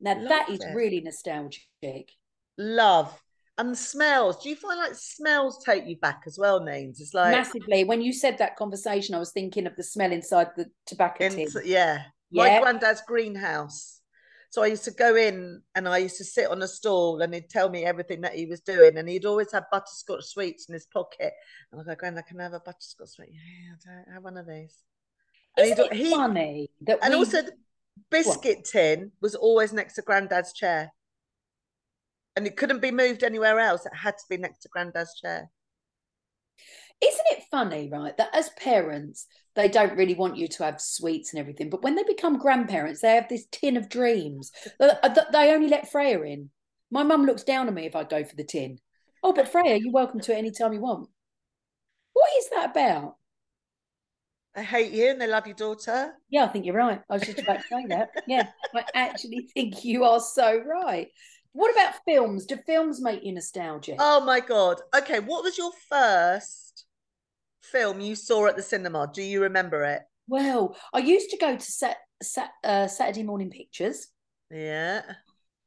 Now 0.00 0.18
Love 0.18 0.28
that 0.28 0.50
is 0.50 0.60
it. 0.60 0.74
really 0.74 1.00
nostalgic. 1.00 2.10
Love. 2.58 3.22
And 3.58 3.76
smells. 3.76 4.42
Do 4.42 4.48
you 4.48 4.56
find 4.56 4.78
like 4.78 4.94
smells 4.94 5.62
take 5.64 5.86
you 5.86 5.96
back 5.98 6.22
as 6.26 6.38
well, 6.38 6.60
Neens? 6.60 7.00
It's 7.00 7.12
like 7.12 7.32
massively. 7.32 7.84
When 7.84 8.00
you 8.00 8.12
said 8.12 8.38
that 8.38 8.56
conversation, 8.56 9.14
I 9.14 9.18
was 9.18 9.32
thinking 9.32 9.66
of 9.66 9.76
the 9.76 9.82
smell 9.82 10.12
inside 10.12 10.48
the 10.56 10.66
tobacco 10.86 11.28
tin. 11.28 11.46
Yeah. 11.64 12.04
My 12.32 12.60
granddad's 12.60 13.02
greenhouse. 13.06 14.00
So 14.50 14.62
I 14.62 14.66
used 14.66 14.84
to 14.84 14.90
go 14.90 15.14
in 15.14 15.62
and 15.74 15.86
I 15.86 15.98
used 15.98 16.16
to 16.16 16.24
sit 16.24 16.50
on 16.50 16.62
a 16.62 16.66
stall 16.66 17.20
and 17.20 17.32
he'd 17.34 17.50
tell 17.50 17.68
me 17.68 17.84
everything 17.84 18.22
that 18.22 18.34
he 18.34 18.46
was 18.46 18.60
doing. 18.60 18.96
And 18.96 19.08
he'd 19.08 19.26
always 19.26 19.52
have 19.52 19.70
butterscotch 19.70 20.24
sweets 20.24 20.66
in 20.68 20.72
his 20.72 20.86
pocket. 20.86 21.32
And 21.70 21.80
I 21.80 21.84
go, 21.84 21.94
Granddad, 21.94 22.26
can 22.26 22.40
I 22.40 22.44
have 22.44 22.54
a 22.54 22.60
butterscotch 22.60 23.10
sweet? 23.10 23.30
Yeah, 23.32 23.74
I 23.74 23.96
don't 24.04 24.14
have 24.14 24.24
one 24.24 24.36
of 24.38 24.46
these. 24.46 24.74
Isn't 25.58 25.78
and 25.78 25.92
it 25.92 25.92
he, 25.92 26.10
funny 26.10 26.70
that 26.82 26.98
and 27.02 27.12
we... 27.12 27.18
also 27.18 27.42
biscuit 28.10 28.58
what? 28.58 28.64
tin 28.64 29.12
was 29.20 29.34
always 29.34 29.72
next 29.72 29.94
to 29.94 30.02
granddad's 30.02 30.52
chair. 30.52 30.92
And 32.36 32.46
it 32.46 32.56
couldn't 32.56 32.80
be 32.80 32.90
moved 32.90 33.22
anywhere 33.22 33.58
else. 33.58 33.86
It 33.86 33.94
had 33.94 34.16
to 34.16 34.24
be 34.28 34.36
next 34.36 34.60
to 34.60 34.68
granddad's 34.68 35.14
chair. 35.20 35.50
Isn't 37.02 37.26
it 37.30 37.44
funny, 37.50 37.88
right, 37.90 38.16
that 38.18 38.34
as 38.34 38.50
parents, 38.50 39.26
they 39.56 39.68
don't 39.68 39.96
really 39.96 40.14
want 40.14 40.36
you 40.36 40.46
to 40.48 40.64
have 40.64 40.80
sweets 40.80 41.32
and 41.32 41.40
everything, 41.40 41.70
but 41.70 41.82
when 41.82 41.94
they 41.94 42.02
become 42.02 42.38
grandparents, 42.38 43.00
they 43.00 43.14
have 43.14 43.28
this 43.28 43.46
tin 43.50 43.78
of 43.78 43.88
dreams 43.88 44.52
uh, 44.78 45.08
that 45.08 45.32
they 45.32 45.52
only 45.52 45.68
let 45.68 45.90
Freya 45.90 46.20
in. 46.22 46.50
My 46.90 47.02
mum 47.02 47.24
looks 47.24 47.42
down 47.42 47.68
on 47.68 47.74
me 47.74 47.86
if 47.86 47.96
I 47.96 48.04
go 48.04 48.22
for 48.22 48.36
the 48.36 48.44
tin. 48.44 48.78
Oh, 49.22 49.32
but 49.32 49.48
Freya, 49.48 49.76
you're 49.76 49.92
welcome 49.92 50.20
to 50.20 50.32
it 50.32 50.38
anytime 50.38 50.72
you 50.72 50.80
want. 50.80 51.08
What 52.12 52.28
is 52.38 52.50
that 52.50 52.70
about? 52.70 53.16
They 54.54 54.64
hate 54.64 54.92
you 54.92 55.10
and 55.10 55.20
they 55.20 55.28
love 55.28 55.46
your 55.46 55.54
daughter. 55.54 56.12
Yeah, 56.28 56.44
I 56.44 56.48
think 56.48 56.66
you're 56.66 56.74
right. 56.74 57.00
I 57.08 57.14
was 57.14 57.22
just 57.22 57.38
about 57.38 57.60
to 57.60 57.66
say 57.68 57.86
that. 57.88 58.10
Yeah, 58.26 58.48
I 58.74 58.84
actually 58.94 59.48
think 59.54 59.84
you 59.84 60.04
are 60.04 60.20
so 60.20 60.60
right. 60.60 61.08
What 61.52 61.72
about 61.72 61.94
films? 62.04 62.46
Do 62.46 62.56
films 62.66 63.00
make 63.00 63.24
you 63.24 63.32
nostalgic? 63.32 63.96
Oh 63.98 64.24
my 64.24 64.40
god. 64.40 64.80
Okay, 64.96 65.20
what 65.20 65.44
was 65.44 65.56
your 65.56 65.72
first 65.88 66.84
film 67.62 68.00
you 68.00 68.16
saw 68.16 68.46
at 68.46 68.56
the 68.56 68.62
cinema? 68.62 69.10
Do 69.12 69.22
you 69.22 69.42
remember 69.42 69.84
it? 69.84 70.02
Well, 70.28 70.76
I 70.92 70.98
used 70.98 71.30
to 71.30 71.36
go 71.36 71.56
to 71.56 71.60
set, 71.60 71.98
set 72.22 72.50
uh, 72.62 72.86
Saturday 72.86 73.22
morning 73.22 73.50
pictures. 73.50 74.08
Yeah. 74.50 75.02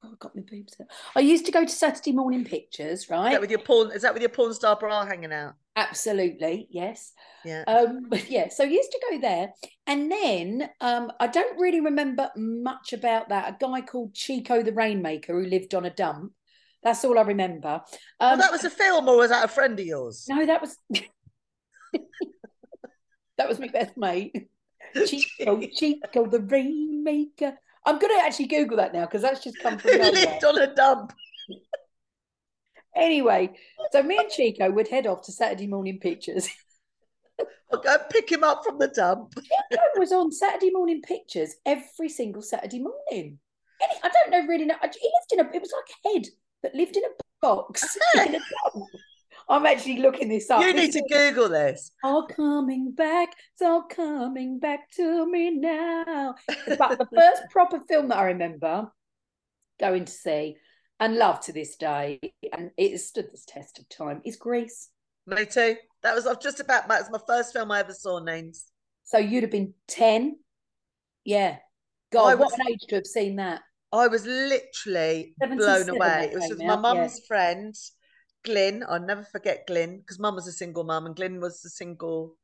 Oh, 0.03 0.09
I 0.11 0.15
got 0.19 0.35
my 0.35 0.41
boobs 0.41 0.75
out. 0.81 0.87
I 1.15 1.21
used 1.21 1.45
to 1.45 1.51
go 1.51 1.63
to 1.63 1.71
Saturday 1.71 2.11
morning 2.11 2.43
pictures, 2.43 3.09
right? 3.09 3.27
Is 3.27 3.33
that 3.33 3.41
with 3.41 3.51
your 3.51 3.59
porn? 3.59 3.91
Is 3.91 4.01
that 4.01 4.13
with 4.13 4.21
your 4.21 4.29
porn 4.29 4.53
star 4.53 4.75
bra 4.75 5.05
hanging 5.05 5.31
out? 5.31 5.53
Absolutely, 5.75 6.67
yes. 6.69 7.13
Yeah. 7.45 7.63
Um, 7.67 8.07
but 8.09 8.29
yeah, 8.29 8.49
so 8.49 8.65
I 8.65 8.67
used 8.67 8.91
to 8.91 8.99
go 9.09 9.19
there, 9.21 9.53
and 9.87 10.11
then 10.11 10.69
um, 10.81 11.11
I 11.19 11.27
don't 11.27 11.57
really 11.59 11.79
remember 11.79 12.29
much 12.35 12.91
about 12.91 13.29
that. 13.29 13.49
A 13.49 13.57
guy 13.59 13.81
called 13.81 14.13
Chico 14.13 14.61
the 14.61 14.73
Rainmaker 14.73 15.39
who 15.41 15.47
lived 15.47 15.73
on 15.73 15.85
a 15.85 15.89
dump. 15.89 16.33
That's 16.83 17.05
all 17.05 17.17
I 17.17 17.21
remember. 17.21 17.81
Um, 18.19 18.31
well, 18.31 18.37
that 18.37 18.51
was 18.51 18.65
a 18.65 18.69
film, 18.69 19.07
or 19.07 19.17
was 19.17 19.29
that 19.29 19.45
a 19.45 19.47
friend 19.47 19.79
of 19.79 19.85
yours? 19.85 20.25
No, 20.27 20.45
that 20.45 20.61
was 20.61 20.77
that 23.37 23.47
was 23.47 23.57
my 23.57 23.69
best 23.69 23.95
mate. 23.95 24.49
Chico, 25.07 25.61
Chico 25.73 26.27
the 26.27 26.41
Rainmaker. 26.41 27.57
I'm 27.85 27.99
going 27.99 28.17
to 28.17 28.25
actually 28.25 28.47
Google 28.47 28.77
that 28.77 28.93
now 28.93 29.01
because 29.01 29.21
that's 29.21 29.43
just 29.43 29.59
come 29.59 29.77
from 29.77 29.91
lived 29.97 30.43
on 30.43 30.59
a 30.59 30.73
dump. 30.73 31.13
anyway, 32.95 33.51
so 33.91 34.01
me 34.03 34.17
and 34.17 34.29
Chico 34.29 34.71
would 34.71 34.87
head 34.87 35.07
off 35.07 35.23
to 35.23 35.31
Saturday 35.31 35.67
morning 35.67 35.99
pictures. 35.99 36.47
I'll 37.73 37.81
go 37.81 37.97
pick 38.09 38.31
him 38.31 38.43
up 38.43 38.63
from 38.63 38.77
the 38.77 38.87
dump. 38.87 39.33
Chico 39.35 39.83
was 39.97 40.11
on 40.11 40.31
Saturday 40.31 40.71
morning 40.71 41.01
pictures 41.01 41.55
every 41.65 42.09
single 42.09 42.41
Saturday 42.41 42.79
morning. 42.79 43.39
I 44.03 44.09
don't 44.09 44.31
know 44.31 44.47
really 44.47 44.65
know. 44.65 44.75
He 44.81 44.87
lived 44.87 45.33
in 45.33 45.39
a. 45.39 45.55
It 45.55 45.61
was 45.61 45.73
like 45.73 46.13
a 46.13 46.13
head 46.13 46.27
that 46.61 46.75
lived 46.75 46.95
in 46.95 47.03
a 47.03 47.09
box. 47.41 47.97
in 48.15 48.35
a 48.35 48.39
I'm 49.49 49.65
actually 49.65 49.97
looking 49.97 50.29
this 50.29 50.49
up. 50.49 50.61
You 50.61 50.73
need 50.73 50.91
to 50.93 51.03
Google 51.09 51.49
this. 51.49 51.91
All 52.03 52.27
coming 52.27 52.91
back, 52.91 53.33
it's 53.53 53.61
all 53.61 53.83
coming 53.83 54.59
back 54.59 54.89
to 54.95 55.29
me 55.29 55.51
now. 55.51 56.35
But 56.77 56.97
the 56.97 57.07
first 57.13 57.43
proper 57.51 57.79
film 57.87 58.09
that 58.09 58.17
I 58.17 58.25
remember 58.25 58.91
going 59.79 60.05
to 60.05 60.11
see 60.11 60.57
and 60.99 61.17
love 61.17 61.41
to 61.41 61.53
this 61.53 61.75
day, 61.75 62.19
and 62.51 62.71
it 62.77 62.91
has 62.91 63.07
stood 63.07 63.27
the 63.31 63.39
test 63.47 63.79
of 63.79 63.89
time, 63.89 64.21
is 64.23 64.37
Grease. 64.37 64.89
Me 65.25 65.45
too. 65.45 65.75
That 66.01 66.15
was 66.15 66.27
just 66.41 66.59
about 66.59 66.87
that 66.87 67.01
was 67.01 67.11
my 67.11 67.19
first 67.27 67.53
film 67.53 67.71
I 67.71 67.79
ever 67.79 67.93
saw. 67.93 68.19
Neens. 68.19 68.63
So 69.03 69.17
you'd 69.17 69.43
have 69.43 69.51
been 69.51 69.73
ten. 69.87 70.37
Yeah. 71.25 71.57
God, 72.11 72.39
was, 72.39 72.51
what 72.51 72.59
an 72.59 72.67
age 72.71 72.81
to 72.89 72.95
have 72.95 73.07
seen 73.07 73.37
that. 73.37 73.61
I 73.91 74.07
was 74.07 74.25
literally 74.25 75.33
blown 75.39 75.89
away. 75.89 76.29
It 76.31 76.35
was 76.35 76.49
with 76.49 76.59
my 76.59 76.75
mum's 76.75 77.19
yeah. 77.19 77.27
friend 77.27 77.75
Glyn, 78.43 78.83
I'll 78.87 78.99
never 78.99 79.23
forget 79.23 79.67
Glyn 79.67 79.99
because 79.99 80.19
mum 80.19 80.35
was 80.35 80.47
a 80.47 80.51
single 80.51 80.83
mum 80.83 81.05
and 81.05 81.15
Glyn 81.15 81.39
was 81.39 81.63
a 81.65 81.69
single 81.69 82.37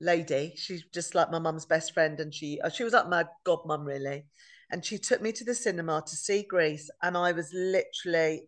lady. 0.00 0.54
She's 0.56 0.84
just 0.92 1.14
like 1.14 1.30
my 1.30 1.38
mum's 1.38 1.66
best 1.66 1.94
friend, 1.94 2.18
and 2.20 2.34
she 2.34 2.60
uh, 2.60 2.70
she 2.70 2.84
was 2.84 2.92
like 2.92 3.08
my 3.08 3.24
godmum 3.46 3.86
really. 3.86 4.26
And 4.70 4.84
she 4.84 4.98
took 4.98 5.20
me 5.20 5.32
to 5.32 5.44
the 5.44 5.54
cinema 5.54 6.02
to 6.06 6.16
see 6.16 6.44
Grease, 6.44 6.90
and 7.02 7.16
I 7.16 7.32
was 7.32 7.50
literally 7.52 8.42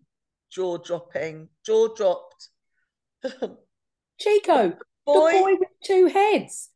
jaw 0.50 0.78
dropping, 0.78 1.48
jaw 1.64 1.94
dropped. 1.94 2.48
Chico, 4.18 4.76
boy, 5.04 5.32
the 5.32 5.38
boy 5.38 5.54
with 5.60 5.68
two 5.82 6.06
heads. 6.06 6.70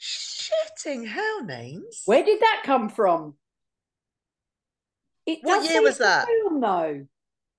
Shitting 0.00 1.08
hell 1.08 1.42
Neens. 1.44 2.02
Where 2.04 2.24
did 2.24 2.40
that 2.40 2.62
come 2.64 2.88
from? 2.88 3.34
It 5.26 5.38
what 5.42 5.68
year 5.70 5.82
was 5.82 5.98
that? 5.98 6.26
Film, 6.26 6.60
though. 6.60 7.06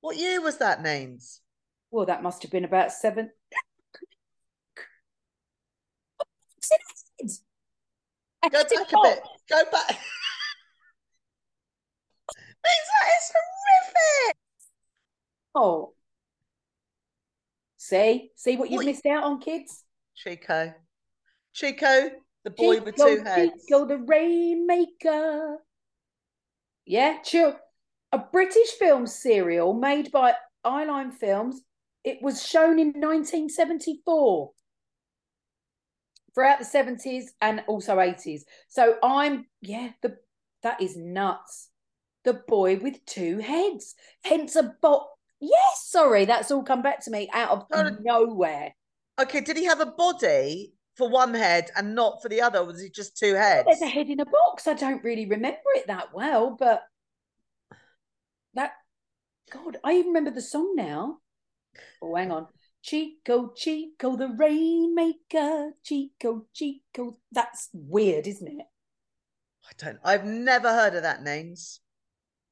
What 0.01 0.17
year 0.17 0.39
was 0.41 0.57
that, 0.57 0.83
Neens? 0.83 1.39
Well, 1.95 2.07
that 2.07 2.21
must 2.21 2.41
have 2.41 2.51
been 2.51 2.65
about 2.65 2.91
seven. 2.91 3.31
Go 8.43 8.51
back 8.51 8.65
a 8.73 9.01
bit. 9.01 9.19
Go 9.49 9.63
back. 9.71 9.87
that 9.87 9.95
is 13.15 13.31
horrific. 13.31 14.37
Oh. 15.55 15.93
See? 17.77 18.31
See 18.35 18.57
what 18.57 18.69
you've 18.69 18.83
missed 18.83 19.05
out 19.05 19.23
on, 19.23 19.39
kids? 19.39 19.85
Chico. 20.17 20.73
Chico, 21.53 22.11
the 22.43 22.49
boy 22.49 22.81
with 22.81 22.97
two 22.97 23.23
heads. 23.23 23.65
Chico, 23.69 23.85
the 23.85 23.99
rainmaker. 23.99 25.59
Yeah, 26.85 27.19
chill. 27.23 27.57
A 28.11 28.17
British 28.17 28.71
film 28.71 29.07
serial 29.07 29.73
made 29.73 30.11
by 30.11 30.33
Eyeline 30.65 31.13
Films 31.13 31.63
it 32.05 32.21
was 32.21 32.45
shown 32.45 32.79
in 32.79 32.93
1974 32.93 34.51
throughout 36.35 36.59
the 36.59 36.65
70s 36.65 37.25
and 37.41 37.63
also 37.67 37.97
80s. 37.97 38.41
So 38.67 38.97
I'm, 39.01 39.47
yeah, 39.61 39.89
the 40.03 40.17
that 40.61 40.81
is 40.81 40.95
nuts. 40.95 41.69
The 42.23 42.33
boy 42.33 42.77
with 42.77 43.03
two 43.05 43.39
heads. 43.39 43.95
Hence 44.23 44.55
a 44.55 44.75
bot. 44.81 45.07
Yes, 45.39 45.85
sorry, 45.87 46.25
that's 46.25 46.51
all 46.51 46.63
come 46.63 46.81
back 46.81 47.03
to 47.05 47.11
me 47.11 47.29
out 47.33 47.67
of 47.71 47.99
nowhere. 48.01 48.73
Okay, 49.19 49.41
did 49.41 49.57
he 49.57 49.65
have 49.65 49.79
a 49.79 49.85
body 49.85 50.73
for 50.95 51.09
one 51.09 51.33
head 51.33 51.69
and 51.75 51.95
not 51.95 52.21
for 52.21 52.29
the 52.29 52.41
other? 52.41 52.63
was 52.63 52.81
he 52.81 52.89
just 52.89 53.17
two 53.17 53.33
heads? 53.33 53.65
There's 53.67 53.81
a 53.81 53.87
head 53.87 54.09
in 54.09 54.19
a 54.19 54.25
box. 54.25 54.67
I 54.67 54.73
don't 54.73 55.03
really 55.03 55.25
remember 55.25 55.59
it 55.75 55.87
that 55.87 56.13
well, 56.13 56.55
but 56.57 56.83
that 58.53 58.73
God, 59.51 59.77
I 59.83 59.93
even 59.93 60.07
remember 60.07 60.31
the 60.31 60.41
song 60.41 60.75
now. 60.75 61.19
Oh, 62.01 62.15
hang 62.15 62.31
on. 62.31 62.47
Chico, 62.81 63.51
Chico, 63.55 64.15
the 64.15 64.29
rainmaker. 64.29 65.71
Chico, 65.83 66.45
Chico. 66.53 67.17
That's 67.31 67.69
weird, 67.73 68.27
isn't 68.27 68.47
it? 68.47 68.67
I 69.67 69.71
don't. 69.83 69.97
I've 70.03 70.25
never 70.25 70.69
heard 70.69 70.93
of 70.93 71.01
that, 71.01 71.23
Neens. 71.23 71.79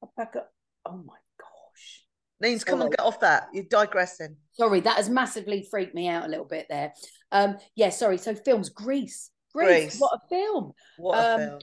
Oh 0.02 0.10
my 0.16 1.14
gosh. 1.38 2.04
Neens, 2.42 2.66
come 2.66 2.82
on, 2.82 2.90
get 2.90 3.00
off 3.00 3.20
that. 3.20 3.46
You're 3.52 3.64
digressing. 3.70 4.36
Sorry, 4.52 4.80
that 4.80 4.96
has 4.96 5.08
massively 5.08 5.66
freaked 5.70 5.94
me 5.94 6.08
out 6.08 6.24
a 6.24 6.28
little 6.28 6.44
bit 6.44 6.66
there. 6.68 6.92
Um, 7.30 7.58
yeah, 7.76 7.90
sorry. 7.90 8.18
So 8.18 8.34
films, 8.34 8.70
Greece. 8.70 9.30
Grease. 9.54 9.68
Grease. 9.68 9.98
What 10.00 10.18
a 10.20 10.28
film. 10.28 10.72
What 10.96 11.16
um, 11.16 11.40
a 11.40 11.46
film. 11.46 11.60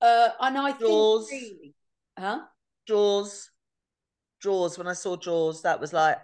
Uh, 0.00 0.28
and 0.40 0.58
I 0.58 0.72
Jaws. 0.78 1.28
think 1.28 1.42
really, 1.42 1.74
huh? 2.16 2.40
Jaws. 2.86 3.50
Jaws. 4.40 4.78
When 4.78 4.86
I 4.86 4.92
saw 4.92 5.16
Jaws, 5.16 5.62
that 5.62 5.80
was 5.80 5.92
like. 5.92 6.18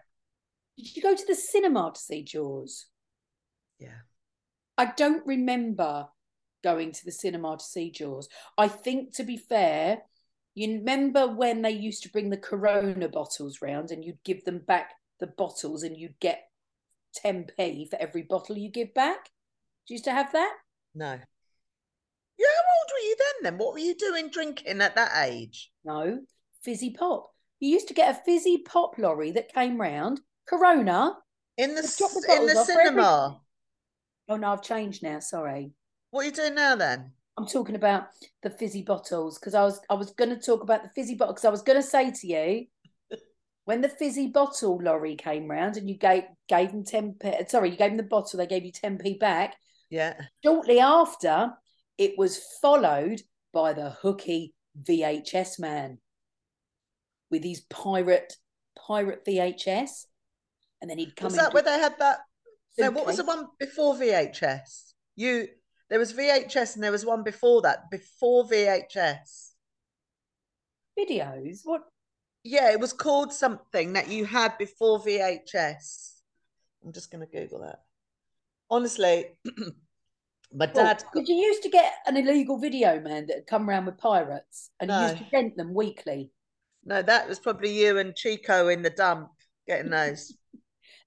Did 0.81 0.97
you 0.97 1.03
go 1.03 1.15
to 1.15 1.27
the 1.27 1.35
cinema 1.35 1.93
to 1.95 2.01
see 2.01 2.23
Jaws? 2.23 2.87
Yeah. 3.79 4.01
I 4.79 4.87
don't 4.97 5.27
remember 5.27 6.09
going 6.63 6.93
to 6.93 7.05
the 7.05 7.13
cinema 7.13 7.57
to 7.59 7.65
see 7.65 7.91
Jaws. 7.91 8.29
I 8.57 8.69
think, 8.69 9.15
to 9.17 9.25
be 9.25 9.37
fair, 9.37 10.03
you 10.55 10.79
remember 10.79 11.27
when 11.27 11.63
they 11.63 11.71
used 11.71 12.03
to 12.05 12.11
bring 12.11 12.31
the 12.31 12.37
Corona 12.37 13.09
bottles 13.09 13.63
round 13.63 13.91
and 13.91 14.05
you'd 14.05 14.23
give 14.25 14.45
them 14.45 14.59
back 14.59 14.95
the 15.21 15.27
bottles 15.27 15.83
and 15.83 15.97
you'd 15.97 16.19
get 16.21 16.49
10p 17.25 17.91
for 17.91 17.97
every 17.97 18.23
bottle 18.23 18.57
you 18.57 18.71
give 18.71 18.95
back? 18.95 19.25
Do 19.87 19.93
you 19.93 19.95
used 19.95 20.05
to 20.05 20.13
have 20.13 20.33
that? 20.33 20.55
No. 20.95 21.13
Yeah, 21.13 22.47
how 22.57 22.63
old 22.81 22.91
were 22.93 23.07
you 23.07 23.17
then? 23.19 23.45
Then 23.45 23.59
what 23.59 23.75
were 23.75 23.81
you 23.81 23.95
doing 23.95 24.31
drinking 24.31 24.81
at 24.81 24.97
that 24.97 25.27
age? 25.27 25.71
No, 25.85 26.21
fizzy 26.63 26.91
pop. 26.91 27.31
You 27.59 27.71
used 27.71 27.89
to 27.89 27.95
get 27.95 28.15
a 28.15 28.25
fizzy 28.25 28.59
pop 28.59 28.97
lorry 28.97 29.33
that 29.33 29.53
came 29.53 29.79
round, 29.79 30.21
Corona. 30.47 31.17
In 31.57 31.75
the, 31.75 31.83
the 31.83 32.37
in 32.37 32.47
the 32.47 32.65
cinema. 32.65 33.41
Oh 34.29 34.37
no, 34.37 34.53
I've 34.53 34.63
changed 34.63 35.03
now. 35.03 35.21
Sorry. 35.21 35.73
What 36.11 36.23
are 36.23 36.25
you 36.27 36.33
doing 36.33 36.55
now 36.55 36.77
then? 36.77 37.13
I'm 37.37 37.47
talking 37.47 37.75
about 37.75 38.09
the 38.43 38.51
fizzy 38.51 38.83
bottles 38.83 39.39
because 39.39 39.55
I 39.55 39.63
was 39.65 39.81
I 39.89 39.95
was 39.95 40.11
going 40.13 40.31
to 40.31 40.41
talk 40.41 40.63
about 40.63 40.83
the 40.83 40.91
fizzy 40.95 41.15
bottle 41.15 41.35
because 41.35 41.45
I 41.45 41.51
was 41.51 41.63
going 41.63 41.81
to 41.81 41.87
say 41.87 42.11
to 42.11 42.27
you 42.27 42.67
when 43.65 43.81
the 43.81 43.89
fizzy 43.89 44.29
bottle 44.29 44.81
lorry 44.83 45.17
came 45.17 45.49
round 45.49 45.77
and 45.77 45.89
you 45.89 45.97
gave 45.97 46.25
gave 46.49 46.71
them 46.73 46.85
ten 46.85 47.15
p. 47.21 47.33
Sorry, 47.49 47.71
you 47.71 47.77
gave 47.77 47.91
them 47.91 47.97
the 47.97 48.03
bottle. 48.03 48.39
They 48.39 48.47
gave 48.47 48.65
you 48.65 48.73
ten 48.73 48.99
p 48.99 49.19
back. 49.19 49.57
Yeah. 49.91 50.15
Shortly 50.45 50.81
after, 50.81 51.53
it 51.99 52.17
was 52.17 52.41
followed 52.63 53.21
by 53.53 53.73
the 53.73 53.91
hooky 53.91 54.55
VHS 54.83 55.59
man 55.59 55.99
with 57.31 57.45
his 57.45 57.61
pirate 57.63 58.35
pirate 58.77 59.25
VHS, 59.27 60.07
and 60.81 60.91
then 60.91 60.99
he'd 60.99 61.17
come. 61.17 61.27
Was 61.27 61.37
that 61.37 61.53
where 61.55 61.63
they 61.63 61.79
had 61.79 61.99
that? 61.99 62.21
No, 62.79 62.91
what 62.91 63.07
was 63.07 63.19
the 63.19 63.25
one 63.25 63.49
before 63.59 63.95
VHS? 63.95 64.93
You 65.17 65.49
there 65.91 65.99
was 65.99 66.13
VHS 66.13 66.77
and 66.77 66.85
there 66.85 66.93
was 66.93 67.05
one 67.05 67.25
before 67.25 67.63
that, 67.63 67.91
before 67.91 68.45
VHS. 68.45 69.51
Videos? 70.99 71.61
What? 71.65 71.83
Yeah, 72.45 72.71
it 72.71 72.81
was 72.81 72.93
called 72.93 73.33
something 73.33 73.93
that 73.95 74.09
you 74.09 74.25
had 74.25 74.57
before 74.57 75.01
VHS. 75.01 76.13
I'm 76.85 76.93
just 76.93 77.11
going 77.11 77.27
to 77.27 77.31
Google 77.31 77.61
that. 77.61 77.81
Honestly, 78.71 79.27
my 80.55 80.67
dad. 80.67 81.03
Well, 81.13 81.25
did 81.25 81.29
you 81.29 81.35
used 81.35 81.65
to 81.65 81.69
get 81.69 81.93
an 82.07 82.17
illegal 82.17 82.57
video 82.57 83.01
man 83.01 83.27
that 83.27 83.35
had 83.35 83.47
come 83.47 83.69
around 83.69 83.87
with 83.87 83.99
pirates 83.99 84.71
and 84.79 84.89
no. 84.89 85.01
you 85.01 85.09
used 85.09 85.19
to 85.19 85.27
rent 85.33 85.57
them 85.57 85.75
weekly? 85.75 86.31
No, 86.85 87.03
that 87.03 87.29
was 87.29 87.41
probably 87.41 87.73
you 87.77 87.99
and 87.99 88.15
Chico 88.15 88.69
in 88.69 88.83
the 88.83 88.91
dump 88.91 89.31
getting 89.67 89.91
those. 89.91 90.33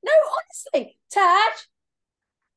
no, 0.04 0.12
honestly, 0.38 0.98
Tash, 1.10 1.68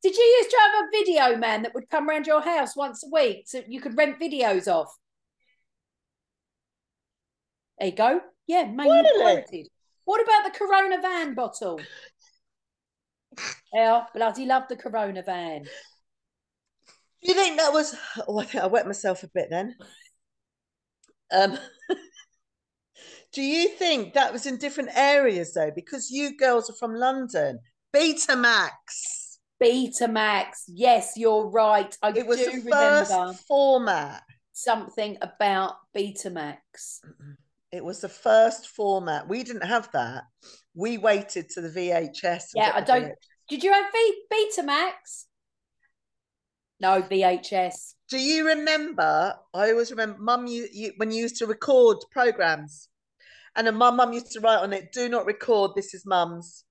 did 0.02 0.16
you 0.16 0.22
used 0.22 0.50
to 0.50 0.58
have 0.60 0.84
a 0.84 0.90
video 0.90 1.38
man 1.38 1.62
that 1.62 1.74
would 1.74 1.90
come 1.90 2.08
around 2.08 2.26
your 2.26 2.40
house 2.40 2.76
once 2.76 3.02
a 3.04 3.10
week 3.12 3.44
so 3.46 3.62
you 3.66 3.80
could 3.80 3.96
rent 3.96 4.20
videos 4.20 4.68
off? 4.68 4.96
There 7.78 7.88
you 7.88 7.94
go. 7.94 8.20
Yeah, 8.46 8.64
mainly 8.64 9.02
really? 9.18 9.70
What 10.04 10.22
about 10.22 10.44
the 10.44 10.56
Corona 10.56 11.00
van 11.00 11.34
bottle? 11.34 11.80
yeah, 13.74 14.04
bloody 14.14 14.46
love 14.46 14.64
the 14.68 14.76
Corona 14.76 15.22
van. 15.22 15.64
Do 15.64 15.68
you 17.22 17.34
think 17.34 17.58
that 17.58 17.72
was? 17.72 17.94
Oh, 18.28 18.38
I 18.38 18.44
think 18.44 18.62
I 18.62 18.66
wet 18.68 18.86
myself 18.86 19.24
a 19.24 19.28
bit 19.28 19.48
then. 19.50 19.74
Um, 21.32 21.58
do 23.32 23.42
you 23.42 23.68
think 23.68 24.14
that 24.14 24.32
was 24.32 24.46
in 24.46 24.56
different 24.56 24.90
areas 24.94 25.54
though? 25.54 25.70
Because 25.74 26.10
you 26.10 26.36
girls 26.36 26.70
are 26.70 26.76
from 26.78 26.94
London. 26.94 27.58
Betamax. 27.94 28.70
Betamax. 29.62 30.64
Yes, 30.68 31.12
you're 31.16 31.48
right. 31.48 31.96
I 32.02 32.10
it 32.10 32.26
was 32.26 32.38
do 32.38 32.62
the 32.62 32.70
first 32.70 33.10
remember 33.10 33.38
format. 33.48 34.22
Something 34.52 35.18
about 35.20 35.74
Betamax. 35.94 37.00
It 37.72 37.84
was 37.84 38.00
the 38.00 38.08
first 38.08 38.68
format. 38.68 39.28
We 39.28 39.42
didn't 39.42 39.66
have 39.66 39.90
that. 39.92 40.24
We 40.74 40.98
waited 40.98 41.48
to 41.50 41.60
the 41.60 41.68
VHS. 41.68 42.44
Yeah, 42.54 42.72
I 42.74 42.80
don't. 42.80 43.12
Did 43.48 43.62
you 43.62 43.72
have 43.72 43.86
v- 43.92 44.22
Betamax? 44.32 45.24
No, 46.80 47.02
VHS. 47.02 47.94
Do 48.10 48.18
you 48.18 48.46
remember? 48.46 49.34
I 49.54 49.70
always 49.70 49.90
remember, 49.90 50.18
Mum, 50.20 50.46
you, 50.46 50.68
you 50.72 50.92
when 50.96 51.10
you 51.10 51.22
used 51.22 51.36
to 51.36 51.46
record 51.46 51.98
programs, 52.10 52.88
and 53.56 53.66
then 53.66 53.76
my 53.76 53.90
mum 53.90 54.12
used 54.12 54.32
to 54.32 54.40
write 54.40 54.58
on 54.58 54.72
it, 54.72 54.92
"Do 54.92 55.08
not 55.08 55.26
record. 55.26 55.72
This 55.74 55.94
is 55.94 56.06
Mum's." 56.06 56.64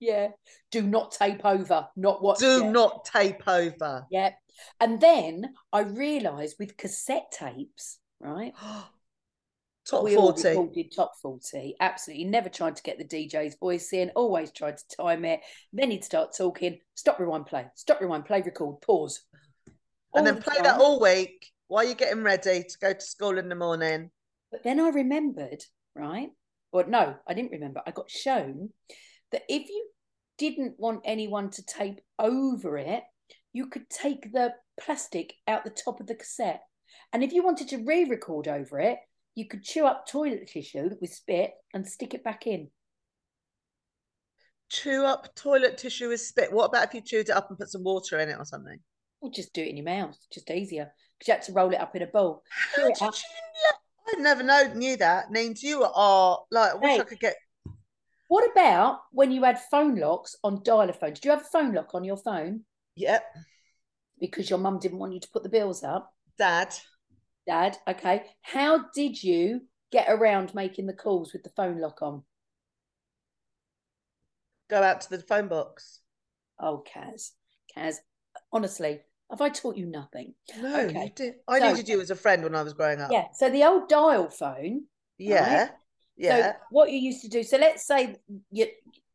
Yeah. 0.00 0.28
Do 0.70 0.82
not 0.82 1.12
tape 1.12 1.44
over. 1.44 1.88
Not 1.96 2.22
what. 2.22 2.38
Do 2.38 2.62
yet. 2.62 2.72
not 2.72 3.04
tape 3.04 3.46
over. 3.46 4.06
Yeah. 4.10 4.32
And 4.80 5.00
then 5.00 5.54
I 5.72 5.80
realised 5.80 6.56
with 6.58 6.76
cassette 6.76 7.32
tapes, 7.32 7.98
right? 8.20 8.52
top 9.86 10.04
we 10.04 10.14
40. 10.14 10.48
All 10.48 10.62
recorded 10.62 10.92
top 10.94 11.12
40. 11.20 11.76
Absolutely. 11.80 12.24
Never 12.24 12.48
tried 12.48 12.76
to 12.76 12.82
get 12.82 12.98
the 12.98 13.04
DJ's 13.04 13.56
voice 13.56 13.92
in, 13.92 14.10
always 14.14 14.50
tried 14.50 14.78
to 14.78 14.96
time 14.96 15.24
it. 15.24 15.40
Then 15.72 15.90
he'd 15.90 16.04
start 16.04 16.34
talking, 16.36 16.78
stop, 16.94 17.18
rewind, 17.18 17.46
play, 17.46 17.66
stop, 17.74 18.00
rewind, 18.00 18.24
play, 18.24 18.42
record, 18.42 18.80
pause. 18.80 19.22
All 20.12 20.18
and 20.18 20.26
then 20.26 20.36
the 20.36 20.42
play 20.42 20.56
time. 20.56 20.64
that 20.64 20.80
all 20.80 21.00
week 21.00 21.50
while 21.68 21.84
you're 21.84 21.94
getting 21.94 22.22
ready 22.22 22.62
to 22.62 22.78
go 22.80 22.92
to 22.92 23.00
school 23.00 23.38
in 23.38 23.48
the 23.48 23.54
morning. 23.54 24.10
But 24.50 24.62
then 24.62 24.80
I 24.80 24.88
remembered, 24.90 25.64
right? 25.94 26.28
Or 26.72 26.84
no, 26.84 27.14
I 27.26 27.34
didn't 27.34 27.52
remember. 27.52 27.82
I 27.86 27.90
got 27.90 28.10
shown 28.10 28.70
that 29.32 29.42
if 29.48 29.68
you 29.68 29.88
didn't 30.38 30.74
want 30.78 31.02
anyone 31.04 31.50
to 31.50 31.64
tape 31.64 32.00
over 32.18 32.76
it, 32.76 33.02
you 33.52 33.68
could 33.68 33.88
take 33.88 34.32
the 34.32 34.52
plastic 34.80 35.34
out 35.46 35.64
the 35.64 35.70
top 35.70 36.00
of 36.00 36.06
the 36.06 36.14
cassette. 36.14 36.62
And 37.12 37.22
if 37.22 37.32
you 37.32 37.44
wanted 37.44 37.68
to 37.68 37.84
re 37.84 38.04
record 38.04 38.48
over 38.48 38.80
it, 38.80 38.98
you 39.34 39.46
could 39.46 39.62
chew 39.62 39.86
up 39.86 40.06
toilet 40.08 40.48
tissue 40.48 40.90
with 41.00 41.12
spit 41.12 41.52
and 41.72 41.86
stick 41.86 42.14
it 42.14 42.24
back 42.24 42.46
in. 42.46 42.68
Chew 44.70 45.04
up 45.04 45.34
toilet 45.36 45.78
tissue 45.78 46.08
with 46.08 46.20
spit. 46.20 46.52
What 46.52 46.66
about 46.66 46.88
if 46.88 46.94
you 46.94 47.00
chewed 47.00 47.28
it 47.28 47.36
up 47.36 47.48
and 47.50 47.58
put 47.58 47.70
some 47.70 47.84
water 47.84 48.18
in 48.18 48.28
it 48.28 48.38
or 48.38 48.44
something? 48.44 48.78
Or 49.20 49.30
just 49.30 49.52
do 49.52 49.62
it 49.62 49.68
in 49.68 49.76
your 49.76 49.84
mouth, 49.84 50.16
just 50.32 50.50
easier. 50.50 50.92
Because 51.18 51.28
you 51.28 51.34
had 51.34 51.42
to 51.44 51.52
roll 51.52 51.72
it 51.72 51.80
up 51.80 51.94
in 51.94 52.02
a 52.02 52.06
bowl. 52.06 52.42
How 52.76 52.88
did 52.88 53.00
you 53.00 53.06
I 54.18 54.20
never 54.20 54.42
know, 54.42 54.72
knew 54.74 54.96
that. 54.96 55.30
means 55.30 55.62
you 55.62 55.84
are 55.84 56.38
like, 56.50 56.72
I 56.72 56.74
wish 56.76 56.90
hey, 56.90 57.00
I 57.00 57.04
could 57.04 57.20
get 57.20 57.36
what 58.28 58.50
about 58.50 59.00
when 59.12 59.30
you 59.30 59.44
had 59.44 59.60
phone 59.70 59.96
locks 59.96 60.34
on 60.42 60.64
dialer 60.64 60.98
phones? 60.98 61.20
Do 61.20 61.28
you 61.28 61.34
have 61.34 61.42
a 61.42 61.48
phone 61.52 61.72
lock 61.72 61.94
on 61.94 62.04
your 62.04 62.16
phone? 62.16 62.62
Yep. 62.96 63.22
Because 64.18 64.48
your 64.48 64.58
mum 64.58 64.78
didn't 64.78 64.98
want 64.98 65.12
you 65.12 65.20
to 65.20 65.28
put 65.30 65.42
the 65.42 65.48
bills 65.48 65.84
up? 65.84 66.12
Dad. 66.38 66.74
Dad, 67.46 67.76
okay. 67.86 68.24
How 68.40 68.86
did 68.94 69.22
you 69.22 69.60
get 69.92 70.06
around 70.08 70.54
making 70.54 70.86
the 70.86 70.94
calls 70.94 71.32
with 71.32 71.42
the 71.42 71.50
phone 71.50 71.80
lock 71.80 72.00
on? 72.00 72.24
go 74.68 74.82
out 74.82 75.00
to 75.02 75.10
the 75.10 75.22
phone 75.22 75.48
box. 75.48 76.00
Oh, 76.58 76.78
Cas, 76.78 77.32
Cas, 77.74 78.00
honestly, 78.52 79.00
have 79.34 79.40
I 79.40 79.48
taught 79.48 79.76
you 79.76 79.86
nothing? 79.86 80.32
No, 80.60 80.80
okay. 80.82 81.04
you 81.04 81.10
did. 81.10 81.34
I 81.48 81.58
so, 81.58 81.68
needed 81.70 81.88
you 81.88 82.00
as 82.00 82.10
a 82.10 82.14
friend 82.14 82.44
when 82.44 82.54
I 82.54 82.62
was 82.62 82.72
growing 82.72 83.00
up. 83.00 83.10
Yeah. 83.10 83.26
So 83.34 83.50
the 83.50 83.64
old 83.64 83.88
dial 83.88 84.30
phone. 84.30 84.84
Yeah. 85.18 85.62
Right? 85.62 85.70
Yeah. 86.16 86.52
So 86.52 86.58
what 86.70 86.92
you 86.92 86.98
used 86.98 87.22
to 87.22 87.28
do. 87.28 87.42
So 87.42 87.56
let's 87.56 87.84
say 87.84 88.14
you 88.52 88.66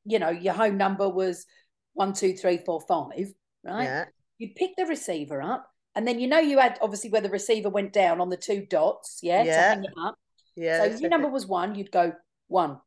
you 0.04 0.20
know 0.20 0.30
your 0.30 0.54
home 0.54 0.76
number 0.76 1.08
was 1.08 1.46
one 1.94 2.12
two 2.12 2.34
three 2.36 2.58
four 2.58 2.82
five. 2.82 3.32
Right. 3.64 3.84
Yeah. 3.84 4.06
You'd 4.38 4.56
pick 4.56 4.72
the 4.76 4.86
receiver 4.86 5.42
up, 5.42 5.70
and 5.96 6.06
then 6.06 6.20
you 6.20 6.28
know 6.28 6.40
you 6.40 6.60
had 6.60 6.78
obviously 6.82 7.10
where 7.10 7.22
the 7.22 7.30
receiver 7.30 7.70
went 7.70 7.94
down 7.94 8.20
on 8.20 8.28
the 8.28 8.38
two 8.38 8.66
dots. 8.66 9.20
Yeah. 9.24 9.44
Yeah. 9.44 9.56
To 9.56 9.62
hang 9.62 9.84
it 9.86 9.94
up. 9.98 10.16
Yeah. 10.58 10.80
So 10.80 11.00
your 11.00 11.10
number 11.10 11.30
was 11.30 11.48
one. 11.48 11.76
You'd 11.76 11.92
go 11.92 12.12
one, 12.50 12.78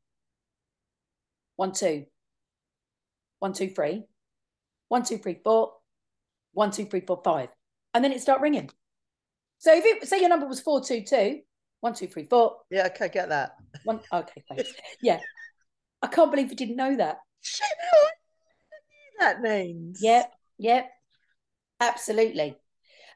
one 1.56 1.72
two, 1.72 2.04
one 3.38 3.54
two 3.54 3.70
three, 3.70 4.02
one 4.88 5.02
two 5.02 5.16
three 5.16 5.38
four 5.42 5.72
one, 6.52 6.70
two, 6.70 6.86
three, 6.86 7.00
four, 7.00 7.20
five. 7.24 7.48
And 7.94 8.02
then 8.04 8.12
it 8.12 8.20
start 8.20 8.40
ringing. 8.40 8.70
So 9.58 9.74
if 9.74 9.84
it 9.84 10.08
say 10.08 10.20
your 10.20 10.28
number 10.28 10.46
was 10.46 10.60
four 10.60 10.82
two 10.82 11.02
two, 11.02 11.40
one, 11.80 11.94
two, 11.94 12.06
three, 12.06 12.24
four. 12.24 12.58
Yeah, 12.70 12.86
okay, 12.86 13.08
get 13.08 13.28
that. 13.28 13.52
One 13.84 14.00
okay, 14.12 14.42
thanks. 14.48 14.72
yeah. 15.02 15.20
I 16.02 16.08
can't 16.08 16.30
believe 16.30 16.50
you 16.50 16.56
didn't 16.56 16.76
know 16.76 16.96
that. 16.96 17.18
Shit, 17.40 17.66
that 19.20 19.40
means. 19.40 20.00
Yep, 20.02 20.32
yep. 20.58 20.90
Absolutely. 21.80 22.56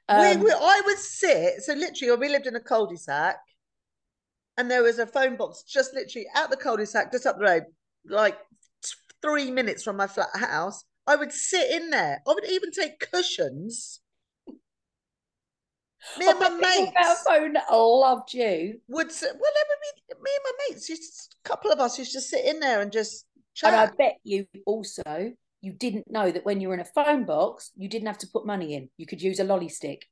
Um, 0.09 0.39
we, 0.39 0.45
we, 0.47 0.53
I 0.53 0.83
would 0.85 0.99
sit, 0.99 1.63
so 1.63 1.75
literally 1.75 2.17
we 2.17 2.29
lived 2.29 2.47
in 2.47 2.55
a 2.55 2.61
cul-de-sac 2.61 3.37
and 4.57 4.71
there 4.71 4.83
was 4.85 5.01
a 5.01 5.07
phone 5.07 5.37
box 5.37 5.65
just 5.65 5.95
literally 5.95 6.27
at 6.35 6.49
the 6.51 6.57
cul-de-sac, 6.57 7.11
just 7.11 7.27
up 7.27 7.39
the 7.39 7.45
road, 7.45 7.65
like 8.09 8.39
three 9.21 9.51
minutes 9.51 9.83
from 9.83 9.97
my 9.97 10.07
flat 10.07 10.29
house. 10.35 10.85
I 11.07 11.17
would 11.17 11.33
sit 11.33 11.71
in 11.71 11.91
there. 11.91 12.23
I 12.27 12.33
would 12.33 12.49
even 12.49 12.71
take 12.71 12.99
cushions. 13.13 14.01
Me 16.19 16.29
and 16.29 16.39
my 16.39 16.49
mates. 16.61 17.23
Phone 17.27 17.55
loved 17.71 18.33
you. 18.35 18.81
Would 18.89 19.09
well, 19.23 19.33
me, 19.35 20.15
me 20.23 20.31
and 20.35 20.45
my 20.45 20.53
mates, 20.69 20.87
just 20.87 21.37
a 21.45 21.49
couple 21.49 21.71
of 21.71 21.81
us 21.81 21.99
used 21.99 22.13
to 22.13 22.21
sit 22.21 22.45
in 22.45 22.61
there 22.61 22.81
and 22.81 22.93
just 22.93 23.27
chat. 23.55 23.73
And 23.73 23.81
I 23.81 23.95
bet 23.97 24.17
you 24.25 24.47
also 24.67 25.33
you 25.67 25.73
didn't 25.73 26.11
know 26.11 26.31
that 26.31 26.45
when 26.45 26.61
you 26.61 26.69
were 26.69 26.75
in 26.75 26.81
a 26.81 26.85
phone 26.85 27.25
box, 27.25 27.73
you 27.77 27.89
didn't 27.89 28.07
have 28.07 28.19
to 28.19 28.29
put 28.29 28.47
money 28.47 28.75
in. 28.75 28.89
You 28.97 29.07
could 29.07 29.23
use 29.23 29.41
a 29.41 29.45
lolly 29.45 29.69
stick. 29.69 30.07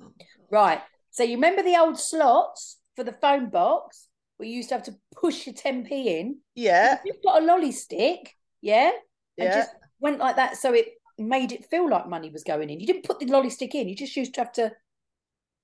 Oh 0.00 0.12
right. 0.50 0.80
So 1.10 1.24
you 1.24 1.34
remember 1.34 1.62
the 1.62 1.76
old 1.76 1.98
slots 1.98 2.78
for 2.94 3.02
the 3.02 3.12
phone 3.12 3.50
box 3.50 4.06
where 4.36 4.48
you 4.48 4.56
used 4.56 4.68
to 4.68 4.76
have 4.76 4.84
to 4.84 4.94
push 5.16 5.46
your 5.46 5.54
10p 5.54 5.90
in? 5.90 6.38
Yeah. 6.54 7.00
You've 7.04 7.22
got 7.24 7.42
a 7.42 7.44
lolly 7.44 7.72
stick, 7.72 8.36
yeah? 8.60 8.92
And 9.38 9.52
just 9.52 9.70
went 10.00 10.18
like 10.18 10.36
that. 10.36 10.56
So 10.56 10.72
it 10.72 10.94
made 11.18 11.52
it 11.52 11.66
feel 11.66 11.88
like 11.88 12.08
money 12.08 12.30
was 12.30 12.44
going 12.44 12.70
in. 12.70 12.80
You 12.80 12.86
didn't 12.86 13.04
put 13.04 13.18
the 13.18 13.26
lolly 13.26 13.50
stick 13.50 13.74
in. 13.74 13.88
You 13.88 13.96
just 13.96 14.16
used 14.16 14.34
to 14.34 14.40
have 14.40 14.52
to, 14.52 14.72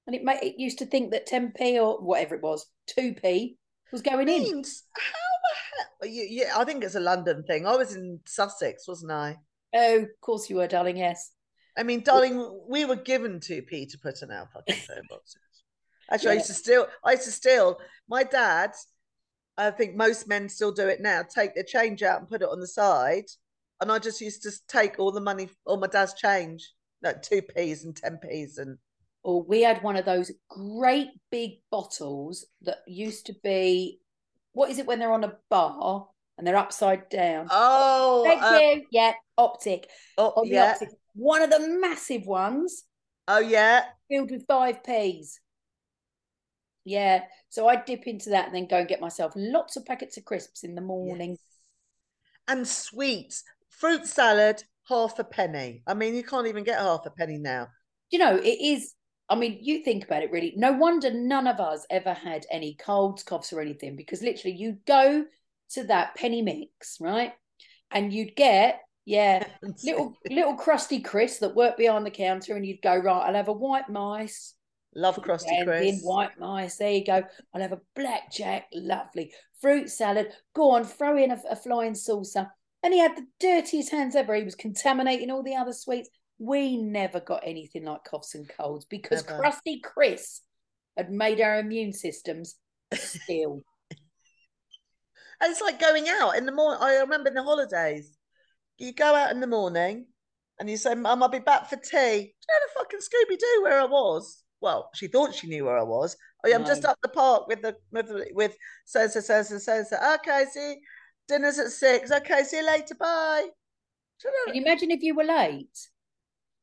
and 0.07 0.15
it 0.15 0.25
made 0.25 0.43
it 0.43 0.61
used 0.61 0.79
to 0.79 0.87
think 0.87 1.13
that 1.13 1.29
10p 1.29 1.75
or 1.77 2.01
whatever 2.01 2.35
it 2.35 2.43
was, 2.43 2.67
2p 2.99 3.57
was 3.93 4.03
going 4.03 4.29
in. 4.29 4.43
How 4.43 4.51
the 4.51 6.07
hell? 6.07 6.11
Yeah, 6.11 6.53
I 6.57 6.65
think 6.65 6.85
it's 6.85 6.97
a 6.97 7.01
London 7.01 7.45
thing. 7.45 7.67
I 7.67 7.77
was 7.77 7.95
in 7.95 8.21
Sussex, 8.27 8.89
wasn't 8.89 9.13
I? 9.13 9.39
Oh, 9.75 10.03
of 10.03 10.09
course 10.21 10.51
you 10.51 10.57
were, 10.57 10.67
darling. 10.67 10.97
Yes. 10.97 11.31
I 11.77 11.83
mean, 11.83 12.03
darling, 12.03 12.63
we 12.69 12.85
were 12.85 12.97
given 12.97 13.41
2p 13.41 13.91
to 13.91 13.99
put 13.99 14.23
in 14.23 14.31
our 14.31 14.49
fucking 14.53 14.77
phone 14.89 15.03
boxes. 15.09 15.39
Actually, 16.11 16.27
yeah. 16.27 16.33
I 16.33 16.35
used 16.35 16.47
to 16.49 16.55
steal. 16.55 16.87
I 17.05 17.13
used 17.13 17.25
to 17.25 17.33
steal. 17.33 17.79
My 18.09 18.23
dad, 18.23 18.73
I 19.57 19.71
think 19.71 19.97
most 19.97 20.29
men 20.29 20.49
still 20.49 20.73
do 20.73 20.87
it 20.89 21.01
now. 21.01 21.23
Take 21.23 21.55
the 21.55 21.65
change 21.65 22.03
out 22.03 22.21
and 22.21 22.29
put 22.29 22.43
it 22.43 22.49
on 22.49 22.61
the 22.61 22.67
side 22.67 23.25
and 23.81 23.91
I 23.91 23.99
just 23.99 24.21
used 24.21 24.43
to 24.43 24.53
take 24.69 24.99
all 24.99 25.13
the 25.13 25.21
money, 25.21 25.49
all 25.67 25.79
my 25.79 25.87
dad's 25.87 26.15
change, 26.15 26.73
like 27.03 27.23
two 27.23 27.43
p's 27.43 27.85
and 27.85 27.97
ten 27.97 28.19
p's, 28.19 28.59
and. 28.59 28.79
Or 29.23 29.43
we 29.43 29.63
had 29.63 29.83
one 29.83 29.97
of 29.97 30.05
those 30.05 30.31
great 30.51 31.09
big 31.31 31.53
bottles 31.71 32.45
that 32.61 32.79
used 32.87 33.27
to 33.27 33.35
be, 33.43 34.01
what 34.53 34.71
is 34.71 34.79
it 34.79 34.87
when 34.87 34.99
they're 34.99 35.13
on 35.13 35.25
a 35.25 35.39
bar 35.49 36.09
and 36.37 36.47
they're 36.47 36.57
upside 36.57 37.09
down? 37.09 37.49
Oh, 37.51 38.23
thank 38.27 38.43
uh, 38.43 38.59
you. 38.61 38.85
Yeah, 38.91 39.13
optic. 39.39 39.89
Oh, 40.19 40.45
yeah. 40.45 40.73
Optic. 40.73 40.91
One 41.15 41.41
of 41.41 41.49
the 41.49 41.79
massive 41.81 42.27
ones. 42.27 42.85
Oh 43.27 43.39
yeah, 43.39 43.85
filled 44.11 44.31
with 44.31 44.47
five 44.47 44.85
p's. 44.85 45.41
Yeah, 46.85 47.23
so 47.49 47.67
I'd 47.67 47.87
dip 47.87 48.07
into 48.07 48.29
that 48.31 48.47
and 48.47 48.55
then 48.55 48.67
go 48.67 48.77
and 48.77 48.89
get 48.89 49.01
myself 49.01 49.33
lots 49.35 49.77
of 49.77 49.87
packets 49.87 50.19
of 50.19 50.27
crisps 50.27 50.65
in 50.65 50.75
the 50.75 50.83
morning. 50.83 51.31
Yes. 51.31 51.39
And 52.47 52.69
sweets 52.69 53.43
fruit 53.79 54.07
salad, 54.07 54.63
half 54.89 55.19
a 55.19 55.25
penny. 55.25 55.83
I 55.87 55.95
mean, 55.95 56.15
you 56.15 56.23
can't 56.23 56.47
even 56.47 56.65
get 56.65 56.79
half 56.79 57.07
a 57.07 57.11
penny 57.11 57.39
now. 57.39 57.69
You 58.11 58.19
know, 58.19 58.37
it 58.37 58.61
is. 58.61 58.95
I 59.29 59.37
mean, 59.37 59.59
you 59.63 59.83
think 59.83 60.05
about 60.05 60.23
it 60.23 60.31
really. 60.31 60.53
No 60.57 60.73
wonder 60.73 61.11
none 61.13 61.47
of 61.47 61.61
us 61.61 61.87
ever 61.91 62.13
had 62.13 62.47
any 62.51 62.75
colds, 62.75 63.23
coughs, 63.23 63.53
or 63.53 63.61
anything 63.61 63.97
because 63.97 64.23
literally 64.23 64.57
you 64.57 64.79
go 64.87 65.25
to 65.71 65.85
that 65.85 66.15
penny 66.15 66.43
mix, 66.43 66.99
right? 67.01 67.33
And 67.91 68.13
you'd 68.13 68.37
get, 68.37 68.81
yeah, 69.07 69.47
little 69.85 70.15
little 70.29 70.55
crusty 70.55 71.01
Chris 71.01 71.39
that 71.39 71.57
worked 71.57 71.79
behind 71.79 72.05
the 72.05 72.11
counter, 72.11 72.55
and 72.55 72.67
you'd 72.67 72.83
go, 72.83 72.97
right, 72.97 73.27
I'll 73.27 73.35
have 73.35 73.49
a 73.49 73.53
white 73.53 73.89
mice. 73.89 74.55
Love 74.95 75.21
crusty 75.23 75.65
Chris. 75.65 75.95
In 75.95 75.99
white 76.01 76.39
mice. 76.39 76.77
There 76.77 76.93
you 76.93 77.05
go. 77.05 77.23
I'll 77.53 77.63
have 77.63 77.73
a 77.73 77.81
blackjack. 77.97 78.67
Lovely. 78.73 79.33
Fruit 79.61 79.91
salad. 79.91 80.33
Go 80.55 80.71
on, 80.71 80.85
throw 80.85 81.17
in 81.17 81.33
a, 81.33 81.41
a 81.51 81.57
flying 81.57 81.97
saucer 81.97 82.49
and 82.85 82.93
he 82.93 83.01
had 83.01 83.17
the 83.17 83.27
dirtiest 83.41 83.91
hands 83.91 84.15
ever. 84.15 84.35
He 84.35 84.45
was 84.45 84.55
contaminating 84.55 85.31
all 85.31 85.43
the 85.43 85.57
other 85.57 85.73
sweets. 85.73 86.11
We 86.39 86.77
never 86.77 87.19
got 87.19 87.43
anything 87.43 87.87
like 87.87 88.05
coughs 88.05 88.35
and 88.35 88.47
colds 88.47 88.85
because 88.85 89.25
never. 89.27 89.41
Crusty 89.41 89.81
Chris 89.81 90.43
had 90.95 91.11
made 91.11 91.41
our 91.41 91.59
immune 91.59 91.95
systems 91.95 92.57
still. 92.93 93.63
and 93.91 95.51
it's 95.51 95.63
like 95.63 95.81
going 95.81 96.11
out 96.11 96.37
in 96.37 96.45
the 96.45 96.53
morning. 96.53 96.79
I 96.83 96.97
remember 96.97 97.31
in 97.31 97.35
the 97.35 97.43
holidays, 97.43 98.19
you 98.77 98.93
go 98.93 99.15
out 99.15 99.31
in 99.31 99.41
the 99.41 99.47
morning 99.47 100.05
and 100.61 100.69
you 100.69 100.77
say, 100.77 100.95
Mum, 100.95 101.23
I'll 101.23 101.31
be 101.31 101.39
back 101.39 101.71
for 101.71 101.77
tea. 101.77 101.91
Do 101.91 101.97
you 101.97 102.21
know 102.21 102.61
the 102.67 102.73
fucking 102.77 103.01
Scooby 103.01 103.39
Doo 103.39 103.63
where 103.63 103.81
I 103.81 103.87
was? 103.87 104.43
Well, 104.61 104.91
she 104.95 105.09
thought 105.09 105.35
she 105.35 105.47
knew 105.47 105.65
where 105.65 105.79
I 105.79 105.83
was. 105.83 106.19
Oh, 106.45 106.49
yeah, 106.49 106.57
I'm 106.57 106.67
just 106.67 106.85
up 106.85 106.99
the 107.03 107.09
park 107.09 107.49
with 107.49 107.63
the 107.63 107.77
with 107.91 108.11
with 108.33 108.55
so 108.85 109.07
so 109.07 109.21
so 109.21 109.43
so 109.43 109.57
so 109.57 109.83
so. 109.89 110.15
Okay, 110.17 110.45
see, 110.53 110.77
Dinner's 111.29 111.59
at 111.59 111.71
six. 111.71 112.11
Okay, 112.11 112.43
see 112.45 112.59
you 112.59 112.67
later. 112.67 112.95
Bye. 112.95 113.49
Can 114.23 114.55
you 114.55 114.63
imagine 114.63 114.91
if 114.91 115.03
you 115.03 115.15
were 115.15 115.25
late? 115.25 115.89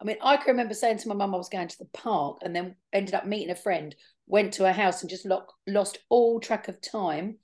I 0.02 0.04
mean, 0.04 0.18
I 0.22 0.38
can 0.38 0.48
remember 0.48 0.74
saying 0.74 0.98
to 1.00 1.10
my 1.10 1.16
mum 1.16 1.34
I 1.34 1.38
was 1.38 1.50
going 1.50 1.68
to 1.68 1.78
the 1.78 1.90
park 1.94 2.40
and 2.42 2.56
then 2.56 2.76
ended 2.92 3.14
up 3.14 3.28
meeting 3.28 3.52
a 3.52 3.56
friend, 3.56 3.96
went 4.26 4.54
to 4.54 4.66
a 4.66 4.72
house 4.72 5.02
and 5.02 5.10
just 5.10 5.26
lock, 5.26 5.54
lost 5.68 6.00
all 6.10 6.40
track 6.40 6.68
of 6.68 6.82
time. 6.82 7.38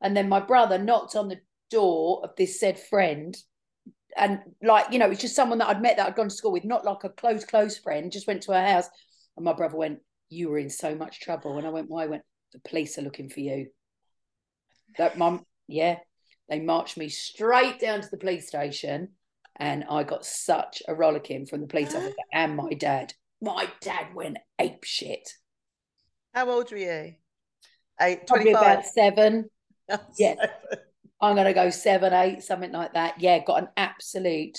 And 0.00 0.16
then 0.16 0.28
my 0.28 0.40
brother 0.40 0.78
knocked 0.78 1.16
on 1.16 1.28
the 1.28 1.40
door 1.70 2.22
of 2.24 2.30
this 2.36 2.58
said 2.58 2.78
friend. 2.78 3.36
And 4.16 4.40
like, 4.62 4.86
you 4.90 4.98
know, 4.98 5.10
it's 5.10 5.20
just 5.20 5.36
someone 5.36 5.58
that 5.58 5.68
I'd 5.68 5.82
met 5.82 5.98
that 5.98 6.06
I'd 6.06 6.16
gone 6.16 6.30
to 6.30 6.34
school 6.34 6.52
with, 6.52 6.64
not 6.64 6.84
like 6.84 7.04
a 7.04 7.10
close, 7.10 7.44
close 7.44 7.76
friend, 7.76 8.10
just 8.10 8.26
went 8.26 8.42
to 8.44 8.52
her 8.52 8.66
house. 8.66 8.88
And 9.36 9.44
my 9.44 9.52
brother 9.52 9.76
went, 9.76 10.00
You 10.30 10.48
were 10.48 10.58
in 10.58 10.70
so 10.70 10.94
much 10.94 11.20
trouble. 11.20 11.58
And 11.58 11.66
I 11.66 11.70
went, 11.70 11.90
Why? 11.90 12.06
Went, 12.06 12.22
The 12.52 12.60
police 12.60 12.96
are 12.96 13.02
looking 13.02 13.28
for 13.28 13.40
you. 13.40 13.66
That 14.96 15.18
mum, 15.18 15.44
yeah, 15.66 15.98
they 16.48 16.60
marched 16.60 16.96
me 16.96 17.08
straight 17.08 17.78
down 17.78 18.00
to 18.00 18.10
the 18.10 18.16
police 18.16 18.48
station, 18.48 19.10
and 19.56 19.84
I 19.90 20.02
got 20.02 20.24
such 20.24 20.82
a 20.88 20.94
rollicking 20.94 21.46
from 21.46 21.60
the 21.60 21.66
police 21.66 21.94
officer 21.94 22.14
and 22.32 22.56
my 22.56 22.72
dad. 22.72 23.14
My 23.40 23.68
dad 23.80 24.14
went 24.14 24.38
ape 24.58 24.84
shit. 24.84 25.30
How 26.34 26.50
old 26.50 26.70
were 26.70 26.78
you? 26.78 27.14
Eight, 28.00 28.26
Probably 28.26 28.50
about 28.50 28.86
seven. 28.86 29.50
yeah. 30.18 30.34
I'm 31.20 31.34
going 31.34 31.46
to 31.46 31.52
go 31.52 31.70
seven, 31.70 32.12
eight, 32.12 32.42
something 32.42 32.72
like 32.72 32.94
that. 32.94 33.20
Yeah, 33.20 33.42
got 33.44 33.62
an 33.62 33.68
absolute 33.76 34.58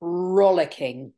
rollicking. 0.00 1.12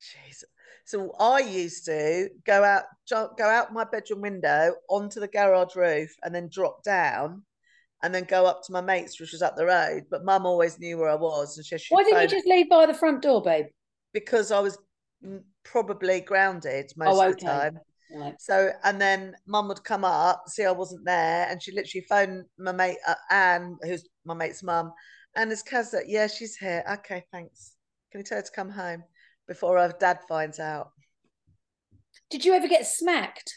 Jeez. 0.00 0.44
So 0.84 1.12
I 1.18 1.38
used 1.38 1.86
to 1.86 2.28
go 2.44 2.62
out, 2.62 2.84
go 3.08 3.34
out 3.40 3.72
my 3.72 3.84
bedroom 3.84 4.20
window 4.20 4.74
onto 4.90 5.20
the 5.20 5.28
garage 5.28 5.74
roof, 5.74 6.14
and 6.22 6.34
then 6.34 6.50
drop 6.52 6.82
down 6.82 7.42
and 8.04 8.14
then 8.14 8.24
go 8.24 8.44
up 8.44 8.62
to 8.62 8.72
my 8.72 8.82
mates, 8.82 9.18
which 9.18 9.32
was 9.32 9.40
up 9.40 9.56
the 9.56 9.64
road. 9.64 10.04
But 10.10 10.26
mum 10.26 10.44
always 10.44 10.78
knew 10.78 10.98
where 10.98 11.08
I 11.08 11.14
was. 11.14 11.56
And 11.56 11.80
she, 11.80 11.86
Why 11.88 12.04
didn't 12.04 12.20
you 12.20 12.28
just 12.28 12.46
leave 12.46 12.68
by 12.68 12.84
the 12.84 12.92
front 12.92 13.22
door, 13.22 13.40
babe? 13.40 13.66
Because 14.12 14.52
I 14.52 14.60
was 14.60 14.76
probably 15.64 16.20
grounded 16.20 16.92
most 16.98 17.16
oh, 17.16 17.22
okay. 17.22 17.30
of 17.30 17.38
the 17.38 17.46
time. 17.46 17.78
Right. 18.14 18.34
So, 18.38 18.70
and 18.84 19.00
then 19.00 19.34
mum 19.46 19.68
would 19.68 19.82
come 19.82 20.04
up, 20.04 20.44
see 20.48 20.64
I 20.64 20.70
wasn't 20.70 21.06
there, 21.06 21.48
and 21.48 21.62
she 21.62 21.72
literally 21.72 22.04
phoned 22.06 22.44
my 22.58 22.72
mate, 22.72 22.98
uh, 23.08 23.14
Anne, 23.30 23.78
who's 23.82 24.06
my 24.26 24.34
mate's 24.34 24.62
mum, 24.62 24.92
and 25.34 25.50
his 25.50 25.62
cousin, 25.62 26.02
yeah, 26.06 26.26
she's 26.26 26.56
here. 26.56 26.84
Okay, 26.92 27.24
thanks. 27.32 27.74
Can 28.12 28.20
you 28.20 28.24
tell 28.24 28.38
her 28.38 28.42
to 28.42 28.52
come 28.52 28.68
home 28.68 29.02
before 29.48 29.78
her 29.78 29.94
dad 29.98 30.20
finds 30.28 30.60
out? 30.60 30.90
Did 32.30 32.44
you 32.44 32.52
ever 32.52 32.68
get 32.68 32.86
smacked? 32.86 33.52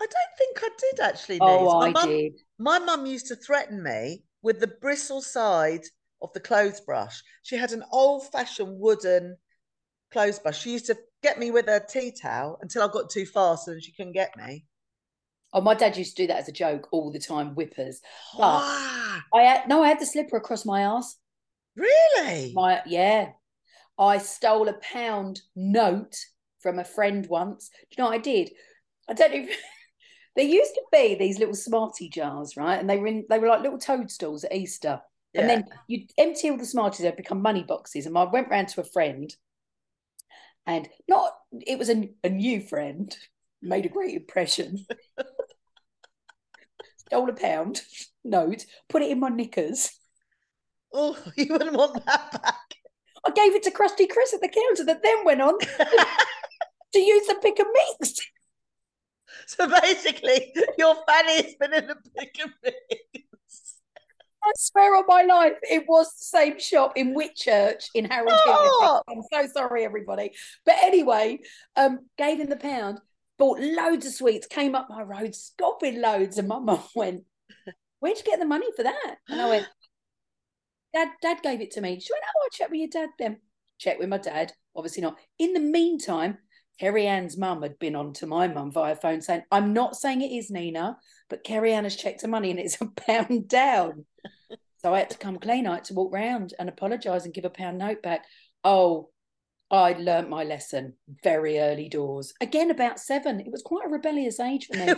I 0.00 0.06
don't 0.06 0.38
think 0.38 0.58
I 0.62 0.68
did 0.78 1.00
actually. 1.00 1.38
Oh, 1.40 1.80
my 1.80 1.86
I 1.86 1.90
mum, 1.90 2.08
did. 2.08 2.32
My 2.62 2.78
mum 2.78 3.06
used 3.06 3.26
to 3.26 3.34
threaten 3.34 3.82
me 3.82 4.22
with 4.40 4.60
the 4.60 4.68
bristle 4.68 5.20
side 5.20 5.82
of 6.22 6.32
the 6.32 6.38
clothes 6.38 6.80
brush. 6.80 7.20
She 7.42 7.56
had 7.56 7.72
an 7.72 7.82
old 7.90 8.30
fashioned 8.30 8.78
wooden 8.78 9.36
clothes 10.12 10.38
brush. 10.38 10.60
She 10.60 10.70
used 10.70 10.86
to 10.86 10.96
get 11.24 11.40
me 11.40 11.50
with 11.50 11.66
a 11.66 11.84
tea 11.88 12.12
towel 12.12 12.60
until 12.62 12.84
I 12.84 12.92
got 12.92 13.10
too 13.10 13.26
fast 13.26 13.66
and 13.66 13.82
she 13.82 13.90
couldn't 13.90 14.12
get 14.12 14.36
me. 14.36 14.64
Oh, 15.52 15.60
my 15.60 15.74
dad 15.74 15.96
used 15.96 16.16
to 16.16 16.22
do 16.22 16.26
that 16.28 16.38
as 16.38 16.48
a 16.48 16.52
joke 16.52 16.86
all 16.92 17.10
the 17.10 17.18
time, 17.18 17.56
whippers. 17.56 18.00
But 18.38 18.60
I 19.34 19.42
had 19.42 19.68
no, 19.68 19.82
I 19.82 19.88
had 19.88 19.98
the 19.98 20.06
slipper 20.06 20.36
across 20.36 20.64
my 20.64 20.82
ass. 20.82 21.16
Really? 21.74 22.52
My 22.54 22.80
yeah. 22.86 23.30
I 23.98 24.18
stole 24.18 24.68
a 24.68 24.74
pound 24.74 25.40
note 25.56 26.14
from 26.60 26.78
a 26.78 26.84
friend 26.84 27.26
once. 27.26 27.70
Do 27.70 27.86
you 27.90 28.04
know 28.04 28.10
what 28.10 28.20
I 28.20 28.22
did? 28.22 28.52
I 29.08 29.14
don't 29.14 29.32
know. 29.32 29.52
there 30.36 30.44
used 30.44 30.74
to 30.74 30.82
be 30.90 31.14
these 31.14 31.38
little 31.38 31.54
smartie 31.54 32.08
jars, 32.08 32.56
right? 32.56 32.78
And 32.78 32.88
they 32.88 32.96
were 32.96 33.06
in, 33.06 33.24
they 33.28 33.38
were 33.38 33.48
like 33.48 33.62
little 33.62 33.78
toadstools 33.78 34.44
at 34.44 34.54
Easter. 34.54 35.00
Yeah. 35.34 35.40
And 35.42 35.50
then 35.50 35.64
you 35.88 36.06
empty 36.18 36.50
all 36.50 36.58
the 36.58 36.66
smarties, 36.66 37.00
they'd 37.00 37.16
become 37.16 37.42
money 37.42 37.62
boxes. 37.62 38.06
And 38.06 38.16
I 38.16 38.24
went 38.24 38.48
round 38.48 38.68
to 38.68 38.80
a 38.80 38.84
friend, 38.84 39.34
and 40.66 40.88
not 41.08 41.32
it 41.66 41.78
was 41.78 41.90
a, 41.90 42.10
a 42.24 42.28
new 42.28 42.60
friend, 42.60 43.16
made 43.60 43.86
a 43.86 43.90
great 43.90 44.14
impression. 44.14 44.84
Stole 46.96 47.30
a 47.30 47.34
pound 47.34 47.82
note, 48.24 48.64
put 48.88 49.02
it 49.02 49.10
in 49.10 49.20
my 49.20 49.28
knickers. 49.28 49.90
Oh, 50.92 51.16
you 51.36 51.46
wouldn't 51.50 51.76
want 51.76 52.04
that 52.06 52.42
back. 52.42 52.74
I 53.24 53.30
gave 53.30 53.54
it 53.54 53.62
to 53.64 53.70
Krusty 53.70 54.08
Chris 54.08 54.34
at 54.34 54.40
the 54.40 54.48
counter 54.48 54.84
that 54.84 55.02
then 55.02 55.24
went 55.24 55.40
on 55.40 55.58
to 56.92 56.98
use 56.98 57.26
the 57.26 57.36
pick 57.40 57.58
and 57.58 57.68
mix. 58.00 58.18
So 59.58 59.68
basically, 59.68 60.54
your 60.78 60.96
fanny's 61.06 61.54
been 61.56 61.74
in 61.74 61.86
the 61.86 61.96
pick 62.16 62.38
and 62.40 62.52
mix. 62.62 63.76
I 64.42 64.52
swear 64.56 64.96
on 64.96 65.04
my 65.06 65.22
life, 65.22 65.52
it 65.62 65.84
was 65.86 66.06
the 66.14 66.24
same 66.24 66.58
shop 66.58 66.94
in 66.96 67.14
Whitchurch 67.14 67.86
in 67.94 68.06
Harold 68.06 68.32
oh! 68.34 69.02
I'm 69.08 69.22
so 69.32 69.46
sorry, 69.52 69.84
everybody. 69.84 70.32
But 70.64 70.76
anyway, 70.82 71.40
um, 71.76 72.00
gave 72.18 72.40
him 72.40 72.48
the 72.48 72.56
pound, 72.56 73.00
bought 73.38 73.60
loads 73.60 74.06
of 74.06 74.14
sweets, 74.14 74.46
came 74.46 74.74
up 74.74 74.88
my 74.88 75.02
road, 75.02 75.34
scopping 75.34 76.00
loads, 76.00 76.38
and 76.38 76.48
my 76.48 76.58
mum 76.58 76.82
went, 76.96 77.24
Where'd 78.00 78.16
you 78.16 78.24
get 78.24 78.40
the 78.40 78.46
money 78.46 78.66
for 78.74 78.82
that? 78.82 79.16
And 79.28 79.40
I 79.40 79.48
went, 79.48 79.66
Dad, 80.94 81.08
Dad 81.20 81.42
gave 81.42 81.60
it 81.60 81.70
to 81.72 81.80
me. 81.80 82.00
She 82.00 82.12
went, 82.12 82.24
Oh, 82.24 82.40
I'll 82.42 82.50
check 82.50 82.70
with 82.70 82.80
your 82.80 82.88
dad 82.88 83.10
then. 83.18 83.38
Check 83.78 83.98
with 83.98 84.08
my 84.08 84.18
dad. 84.18 84.52
Obviously 84.74 85.02
not. 85.02 85.18
In 85.38 85.52
the 85.52 85.60
meantime, 85.60 86.38
Kerry 86.82 87.06
Ann's 87.06 87.38
mum 87.38 87.62
had 87.62 87.78
been 87.78 87.94
on 87.94 88.12
to 88.14 88.26
my 88.26 88.48
mum 88.48 88.72
via 88.72 88.96
phone 88.96 89.20
saying, 89.20 89.44
I'm 89.52 89.72
not 89.72 89.94
saying 89.94 90.20
it 90.20 90.36
is 90.36 90.50
Nina, 90.50 90.98
but 91.30 91.44
Kerry 91.44 91.72
Ann 91.72 91.84
has 91.84 91.94
checked 91.94 92.22
her 92.22 92.28
money 92.28 92.50
and 92.50 92.58
it's 92.58 92.80
a 92.80 92.86
pound 92.96 93.46
down. 93.46 94.04
so 94.78 94.92
I 94.92 94.98
had 94.98 95.10
to 95.10 95.18
come 95.18 95.38
clean. 95.38 95.68
I 95.68 95.74
had 95.74 95.84
to 95.84 95.94
walk 95.94 96.12
round 96.12 96.54
and 96.58 96.68
apologise 96.68 97.24
and 97.24 97.32
give 97.32 97.44
a 97.44 97.50
pound 97.50 97.78
note 97.78 98.02
back. 98.02 98.24
Oh, 98.64 99.10
I 99.70 99.92
learnt 99.92 100.28
my 100.28 100.42
lesson 100.42 100.94
very 101.22 101.60
early 101.60 101.88
doors. 101.88 102.34
Again, 102.40 102.72
about 102.72 102.98
seven. 102.98 103.38
It 103.38 103.52
was 103.52 103.62
quite 103.62 103.86
a 103.86 103.88
rebellious 103.88 104.40
age 104.40 104.66
for 104.66 104.76
me. 104.76 104.92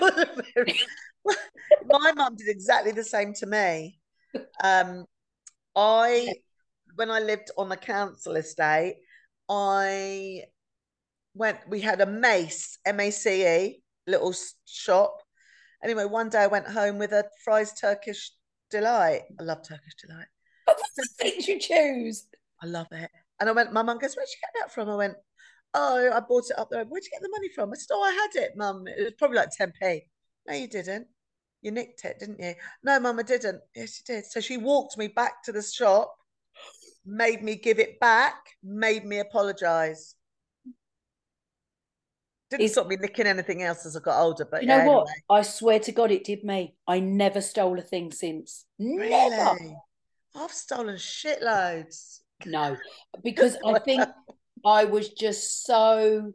Very... 0.55 0.81
my 1.85 2.13
mum 2.13 2.35
did 2.35 2.49
exactly 2.49 2.93
the 2.93 3.05
same 3.05 3.35
to 3.35 3.47
me. 3.47 3.99
Um, 4.63 5.05
I, 5.77 6.33
when 6.95 7.11
I 7.11 7.21
lived 7.21 7.51
on 7.59 7.69
the 7.69 7.77
council 7.77 8.37
estate, 8.37 8.97
I 9.51 10.45
went. 11.35 11.59
We 11.69 11.81
had 11.81 12.01
a 12.01 12.07
Mace, 12.07 12.79
M 12.85 13.01
A 13.01 13.11
C 13.11 13.47
E, 13.47 13.83
little 14.07 14.35
shop. 14.65 15.17
Anyway, 15.83 16.05
one 16.05 16.29
day 16.31 16.39
I 16.39 16.47
went 16.47 16.67
home 16.67 16.99
with 16.99 17.13
a 17.13 17.25
Fry's 17.45 17.73
Turkish 17.73 18.31
delight. 18.71 19.23
I 19.39 19.43
love 19.43 19.59
Turkish 19.67 19.95
delight. 20.01 20.27
What's 20.65 20.95
the 20.97 21.09
things 21.19 21.47
you 21.47 21.59
choose? 21.59 22.27
I 22.63 22.67
love 22.67 22.87
it. 22.91 23.11
And 23.41 23.49
I 23.49 23.53
went, 23.53 23.73
my 23.73 23.83
mum 23.83 23.99
goes, 23.99 24.15
Where'd 24.17 24.29
you 24.29 24.41
get 24.41 24.63
that 24.63 24.73
from? 24.73 24.89
I 24.89 24.97
went, 24.97 25.15
Oh, 25.75 26.11
I 26.13 26.21
bought 26.21 26.51
it 26.51 26.59
up 26.59 26.71
there. 26.71 26.85
Where'd 26.85 27.05
you 27.05 27.11
get 27.11 27.23
the 27.23 27.29
money 27.29 27.49
from? 27.55 27.71
I 27.73 27.77
said, 27.77 27.93
Oh, 27.93 28.03
I 28.03 28.13
had 28.13 28.43
it, 28.45 28.57
mum. 28.57 28.87
It 28.87 29.03
was 29.03 29.13
probably 29.19 29.39
like 29.39 29.51
10p. 29.59 30.01
No, 30.47 30.55
you 30.55 30.69
didn't. 30.69 31.07
You 31.63 31.71
nicked 31.71 32.05
it, 32.05 32.19
didn't 32.19 32.41
you? 32.41 32.55
No, 32.83 33.01
mum, 33.01 33.19
I 33.19 33.23
didn't. 33.23 33.61
Yes, 33.75 34.01
you 34.01 34.15
did. 34.15 34.27
So 34.27 34.41
she 34.41 34.57
walked 34.59 34.99
me 34.99 35.09
back 35.09 35.43
to 35.45 35.53
the 35.53 35.63
shop, 35.63 36.15
made 37.07 37.43
me 37.43 37.57
give 37.57 37.79
it 37.79 37.99
back, 38.01 38.37
made 38.63 39.05
me 39.05 39.19
apologize. 39.19 40.15
Didn't 42.59 42.73
stop 42.73 42.87
me 42.87 42.97
nicking 42.97 43.27
anything 43.27 43.63
else 43.63 43.87
as 43.87 43.97
I 43.97 44.01
got 44.01 44.21
older. 44.21 44.47
But 44.51 44.63
you 44.63 44.69
know 44.69 44.77
yeah, 44.77 44.87
what? 44.87 45.09
Anyway. 45.09 45.23
I 45.31 45.43
swear 45.43 45.79
to 45.81 45.93
God, 45.93 46.11
it 46.11 46.25
did 46.25 46.45
me. 46.45 46.75
I 46.87 47.01
never 47.01 47.41
stole 47.41 47.79
a 47.79 47.83
thing 47.83 48.13
since. 48.13 48.65
Really? 48.79 49.11
Never. 49.11 49.59
I've 50.35 50.53
stolen 50.53 50.97
shitloads. 50.97 52.21
No, 52.45 52.77
because 53.25 53.57
I 53.65 53.79
think 53.79 54.05
I 54.65 54.85
was 54.85 55.11
just 55.11 55.65
so 55.65 56.33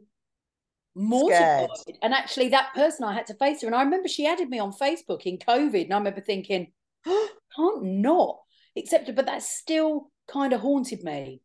mortified. 0.94 1.68
Scared. 1.74 1.98
And 2.02 2.14
actually, 2.14 2.48
that 2.50 2.74
person 2.74 3.04
I 3.04 3.14
had 3.14 3.26
to 3.26 3.34
face 3.34 3.62
her, 3.62 3.66
and 3.66 3.76
I 3.76 3.82
remember 3.82 4.08
she 4.08 4.26
added 4.26 4.48
me 4.48 4.58
on 4.58 4.72
Facebook 4.72 5.22
in 5.22 5.38
COVID, 5.38 5.84
and 5.84 5.94
I 5.94 5.98
remember 5.98 6.20
thinking, 6.20 6.72
can't 7.04 7.82
not 7.82 8.38
accept 8.76 9.08
it, 9.08 9.16
but 9.16 9.26
that 9.26 9.42
still 9.42 10.10
kind 10.28 10.52
of 10.52 10.60
haunted 10.60 11.02
me. 11.02 11.42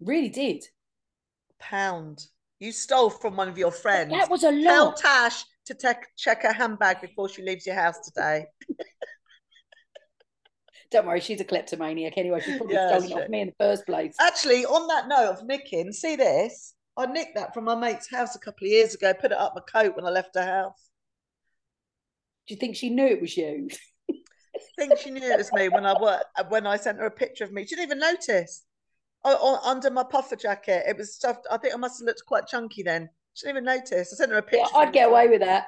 Really 0.00 0.28
did. 0.28 0.64
Pound. 1.58 2.26
You 2.64 2.72
stole 2.72 3.10
from 3.10 3.36
one 3.36 3.48
of 3.48 3.58
your 3.58 3.70
friends. 3.70 4.10
That 4.10 4.30
was 4.30 4.42
a 4.42 4.50
lot. 4.50 4.62
Tell 4.62 4.92
Tash 4.94 5.44
to 5.66 5.74
take, 5.74 5.98
check 6.16 6.44
her 6.44 6.52
handbag 6.52 7.02
before 7.02 7.28
she 7.28 7.42
leaves 7.42 7.66
your 7.66 7.74
house 7.74 8.00
today. 8.00 8.46
Don't 10.90 11.06
worry, 11.06 11.20
she's 11.20 11.42
a 11.42 11.44
kleptomaniac 11.44 12.16
anyway. 12.16 12.40
She 12.40 12.56
probably 12.56 12.76
yeah, 12.76 12.96
it 12.96 13.12
off 13.12 13.28
me 13.28 13.42
in 13.42 13.48
the 13.48 13.54
first 13.60 13.84
place. 13.84 14.16
Actually, 14.18 14.64
on 14.64 14.88
that 14.88 15.08
note 15.08 15.32
of 15.32 15.44
nicking, 15.44 15.92
see 15.92 16.16
this? 16.16 16.72
I 16.96 17.04
nicked 17.04 17.34
that 17.34 17.52
from 17.52 17.64
my 17.64 17.74
mate's 17.74 18.10
house 18.10 18.34
a 18.34 18.38
couple 18.38 18.66
of 18.66 18.70
years 18.70 18.94
ago, 18.94 19.12
put 19.12 19.32
it 19.32 19.38
up 19.38 19.52
my 19.54 19.60
coat 19.60 19.94
when 19.94 20.06
I 20.06 20.10
left 20.10 20.34
her 20.34 20.46
house. 20.46 20.88
Do 22.48 22.54
you 22.54 22.58
think 22.58 22.76
she 22.76 22.88
knew 22.88 23.04
it 23.04 23.20
was 23.20 23.36
you? 23.36 23.68
I 24.10 24.14
think 24.78 24.98
she 24.98 25.10
knew 25.10 25.20
it 25.20 25.36
was 25.36 25.52
me 25.52 25.68
when 25.68 25.84
I 25.84 26.00
worked, 26.00 26.24
when 26.48 26.66
I 26.66 26.78
sent 26.78 26.96
her 26.96 27.04
a 27.06 27.10
picture 27.10 27.44
of 27.44 27.52
me. 27.52 27.66
She 27.66 27.76
didn't 27.76 27.88
even 27.90 27.98
notice. 27.98 28.62
Oh, 29.24 29.58
under 29.64 29.90
my 29.90 30.02
puffer 30.02 30.36
jacket, 30.36 30.84
it 30.86 30.98
was 30.98 31.14
stuffed. 31.14 31.46
I 31.50 31.56
think 31.56 31.74
I 31.74 31.78
must 31.78 32.00
have 32.00 32.06
looked 32.06 32.24
quite 32.26 32.46
chunky 32.46 32.82
then. 32.82 33.08
She 33.34 33.46
didn't 33.46 33.62
even 33.62 33.64
notice. 33.64 34.12
I 34.12 34.16
sent 34.16 34.30
her 34.30 34.38
a 34.38 34.42
picture. 34.42 34.68
Yeah, 34.72 34.78
I'd 34.80 34.92
get 34.92 35.08
away 35.08 35.28
with 35.28 35.40
that. 35.40 35.66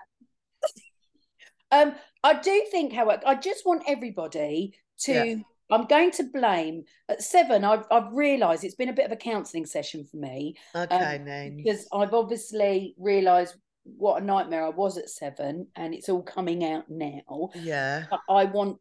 um, 1.73 1.95
I 2.23 2.35
do 2.35 2.67
think, 2.71 2.93
however, 2.93 3.23
I 3.27 3.35
just 3.35 3.65
want 3.65 3.85
everybody 3.87 4.75
to 5.01 5.13
yeah. 5.13 5.37
I'm 5.71 5.87
going 5.87 6.11
to 6.13 6.25
blame 6.25 6.85
at 7.09 7.23
seven. 7.23 7.65
I've 7.65 7.85
I've 7.91 8.13
realised 8.13 8.65
it's 8.65 8.75
been 8.75 8.89
a 8.89 8.95
bit 8.95 9.07
of 9.07 9.13
a 9.13 9.17
counselling 9.17 9.67
session 9.67 10.05
for 10.05 10.17
me. 10.17 10.57
Okay, 10.75 11.17
um, 11.17 11.57
because 11.57 11.89
I've 11.93 12.15
obviously 12.15 12.95
realised 12.99 13.57
what 13.85 14.23
a 14.23 14.25
nightmare 14.25 14.65
I 14.65 14.71
was 14.71 14.97
at 14.97 15.09
seven, 15.09 15.67
and 15.75 15.95
it's 15.95 16.09
all 16.09 16.23
coming 16.23 16.65
out 16.65 16.85
now. 16.89 17.51
Yeah, 17.55 18.05
I 18.29 18.45
want. 18.45 18.79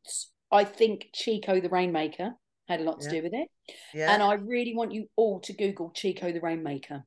I 0.52 0.64
think 0.64 1.08
Chico 1.14 1.60
the 1.60 1.70
Rainmaker 1.70 2.34
had 2.68 2.82
a 2.82 2.84
lot 2.84 3.02
to 3.02 3.06
yeah. 3.08 3.12
do 3.12 3.24
with 3.24 3.34
it. 3.34 3.48
Yeah, 3.94 4.14
and 4.14 4.22
I 4.22 4.34
really 4.34 4.76
want 4.76 4.94
you 4.94 5.08
all 5.16 5.40
to 5.42 5.54
Google 5.54 5.92
Chico 5.92 6.32
the 6.32 6.42
Rainmaker. 6.42 7.04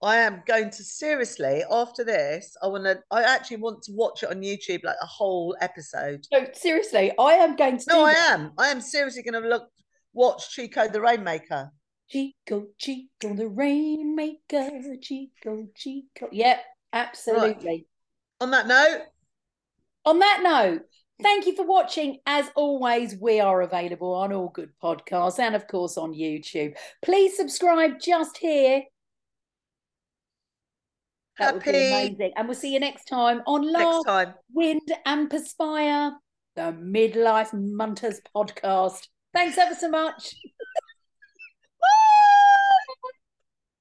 I 0.00 0.18
am 0.18 0.42
going 0.46 0.70
to 0.70 0.84
seriously 0.84 1.64
after 1.68 2.04
this. 2.04 2.56
I 2.62 2.68
want 2.68 2.84
to. 2.84 3.00
I 3.10 3.22
actually 3.22 3.56
want 3.56 3.82
to 3.84 3.92
watch 3.92 4.22
it 4.22 4.30
on 4.30 4.42
YouTube, 4.42 4.84
like 4.84 4.96
a 5.02 5.06
whole 5.06 5.56
episode. 5.60 6.24
No, 6.32 6.46
seriously, 6.52 7.12
I 7.18 7.32
am 7.32 7.56
going 7.56 7.78
to. 7.78 7.84
No, 7.88 8.04
I 8.04 8.14
that. 8.14 8.30
am. 8.30 8.52
I 8.58 8.68
am 8.68 8.80
seriously 8.80 9.22
going 9.22 9.42
to 9.42 9.48
look 9.48 9.68
watch 10.12 10.50
Chico 10.50 10.88
the 10.88 11.00
Rainmaker. 11.00 11.72
Chico, 12.08 12.66
Chico 12.78 13.34
the 13.34 13.48
Rainmaker, 13.48 14.70
Chico, 15.00 15.66
Chico. 15.74 16.28
Yep, 16.30 16.60
absolutely. 16.92 17.66
Right. 17.66 17.86
On 18.40 18.50
that 18.52 18.66
note. 18.66 19.02
On 20.04 20.18
that 20.20 20.40
note, 20.42 20.86
thank 21.22 21.46
you 21.46 21.54
for 21.54 21.66
watching. 21.66 22.18
As 22.26 22.50
always, 22.54 23.16
we 23.16 23.40
are 23.40 23.62
available 23.62 24.14
on 24.14 24.32
all 24.32 24.48
good 24.48 24.70
podcasts 24.82 25.38
and, 25.38 25.54
of 25.54 25.66
course, 25.66 25.96
on 25.96 26.12
YouTube. 26.12 26.76
Please 27.02 27.36
subscribe 27.36 28.00
just 28.00 28.38
here 28.38 28.82
that 31.38 31.54
Happy. 31.54 31.56
would 31.56 31.64
be 31.64 31.88
amazing. 31.88 32.32
And 32.36 32.48
we'll 32.48 32.56
see 32.56 32.72
you 32.72 32.80
next 32.80 33.04
time 33.04 33.42
on 33.46 33.70
Laugh, 33.72 34.04
time. 34.04 34.34
Wind 34.52 34.92
and 35.06 35.30
Perspire, 35.30 36.12
the 36.56 36.72
Midlife 36.72 37.52
Munters 37.52 38.20
podcast. 38.34 39.06
Thanks 39.34 39.58
ever 39.58 39.74
so 39.74 39.88
much. 39.88 40.34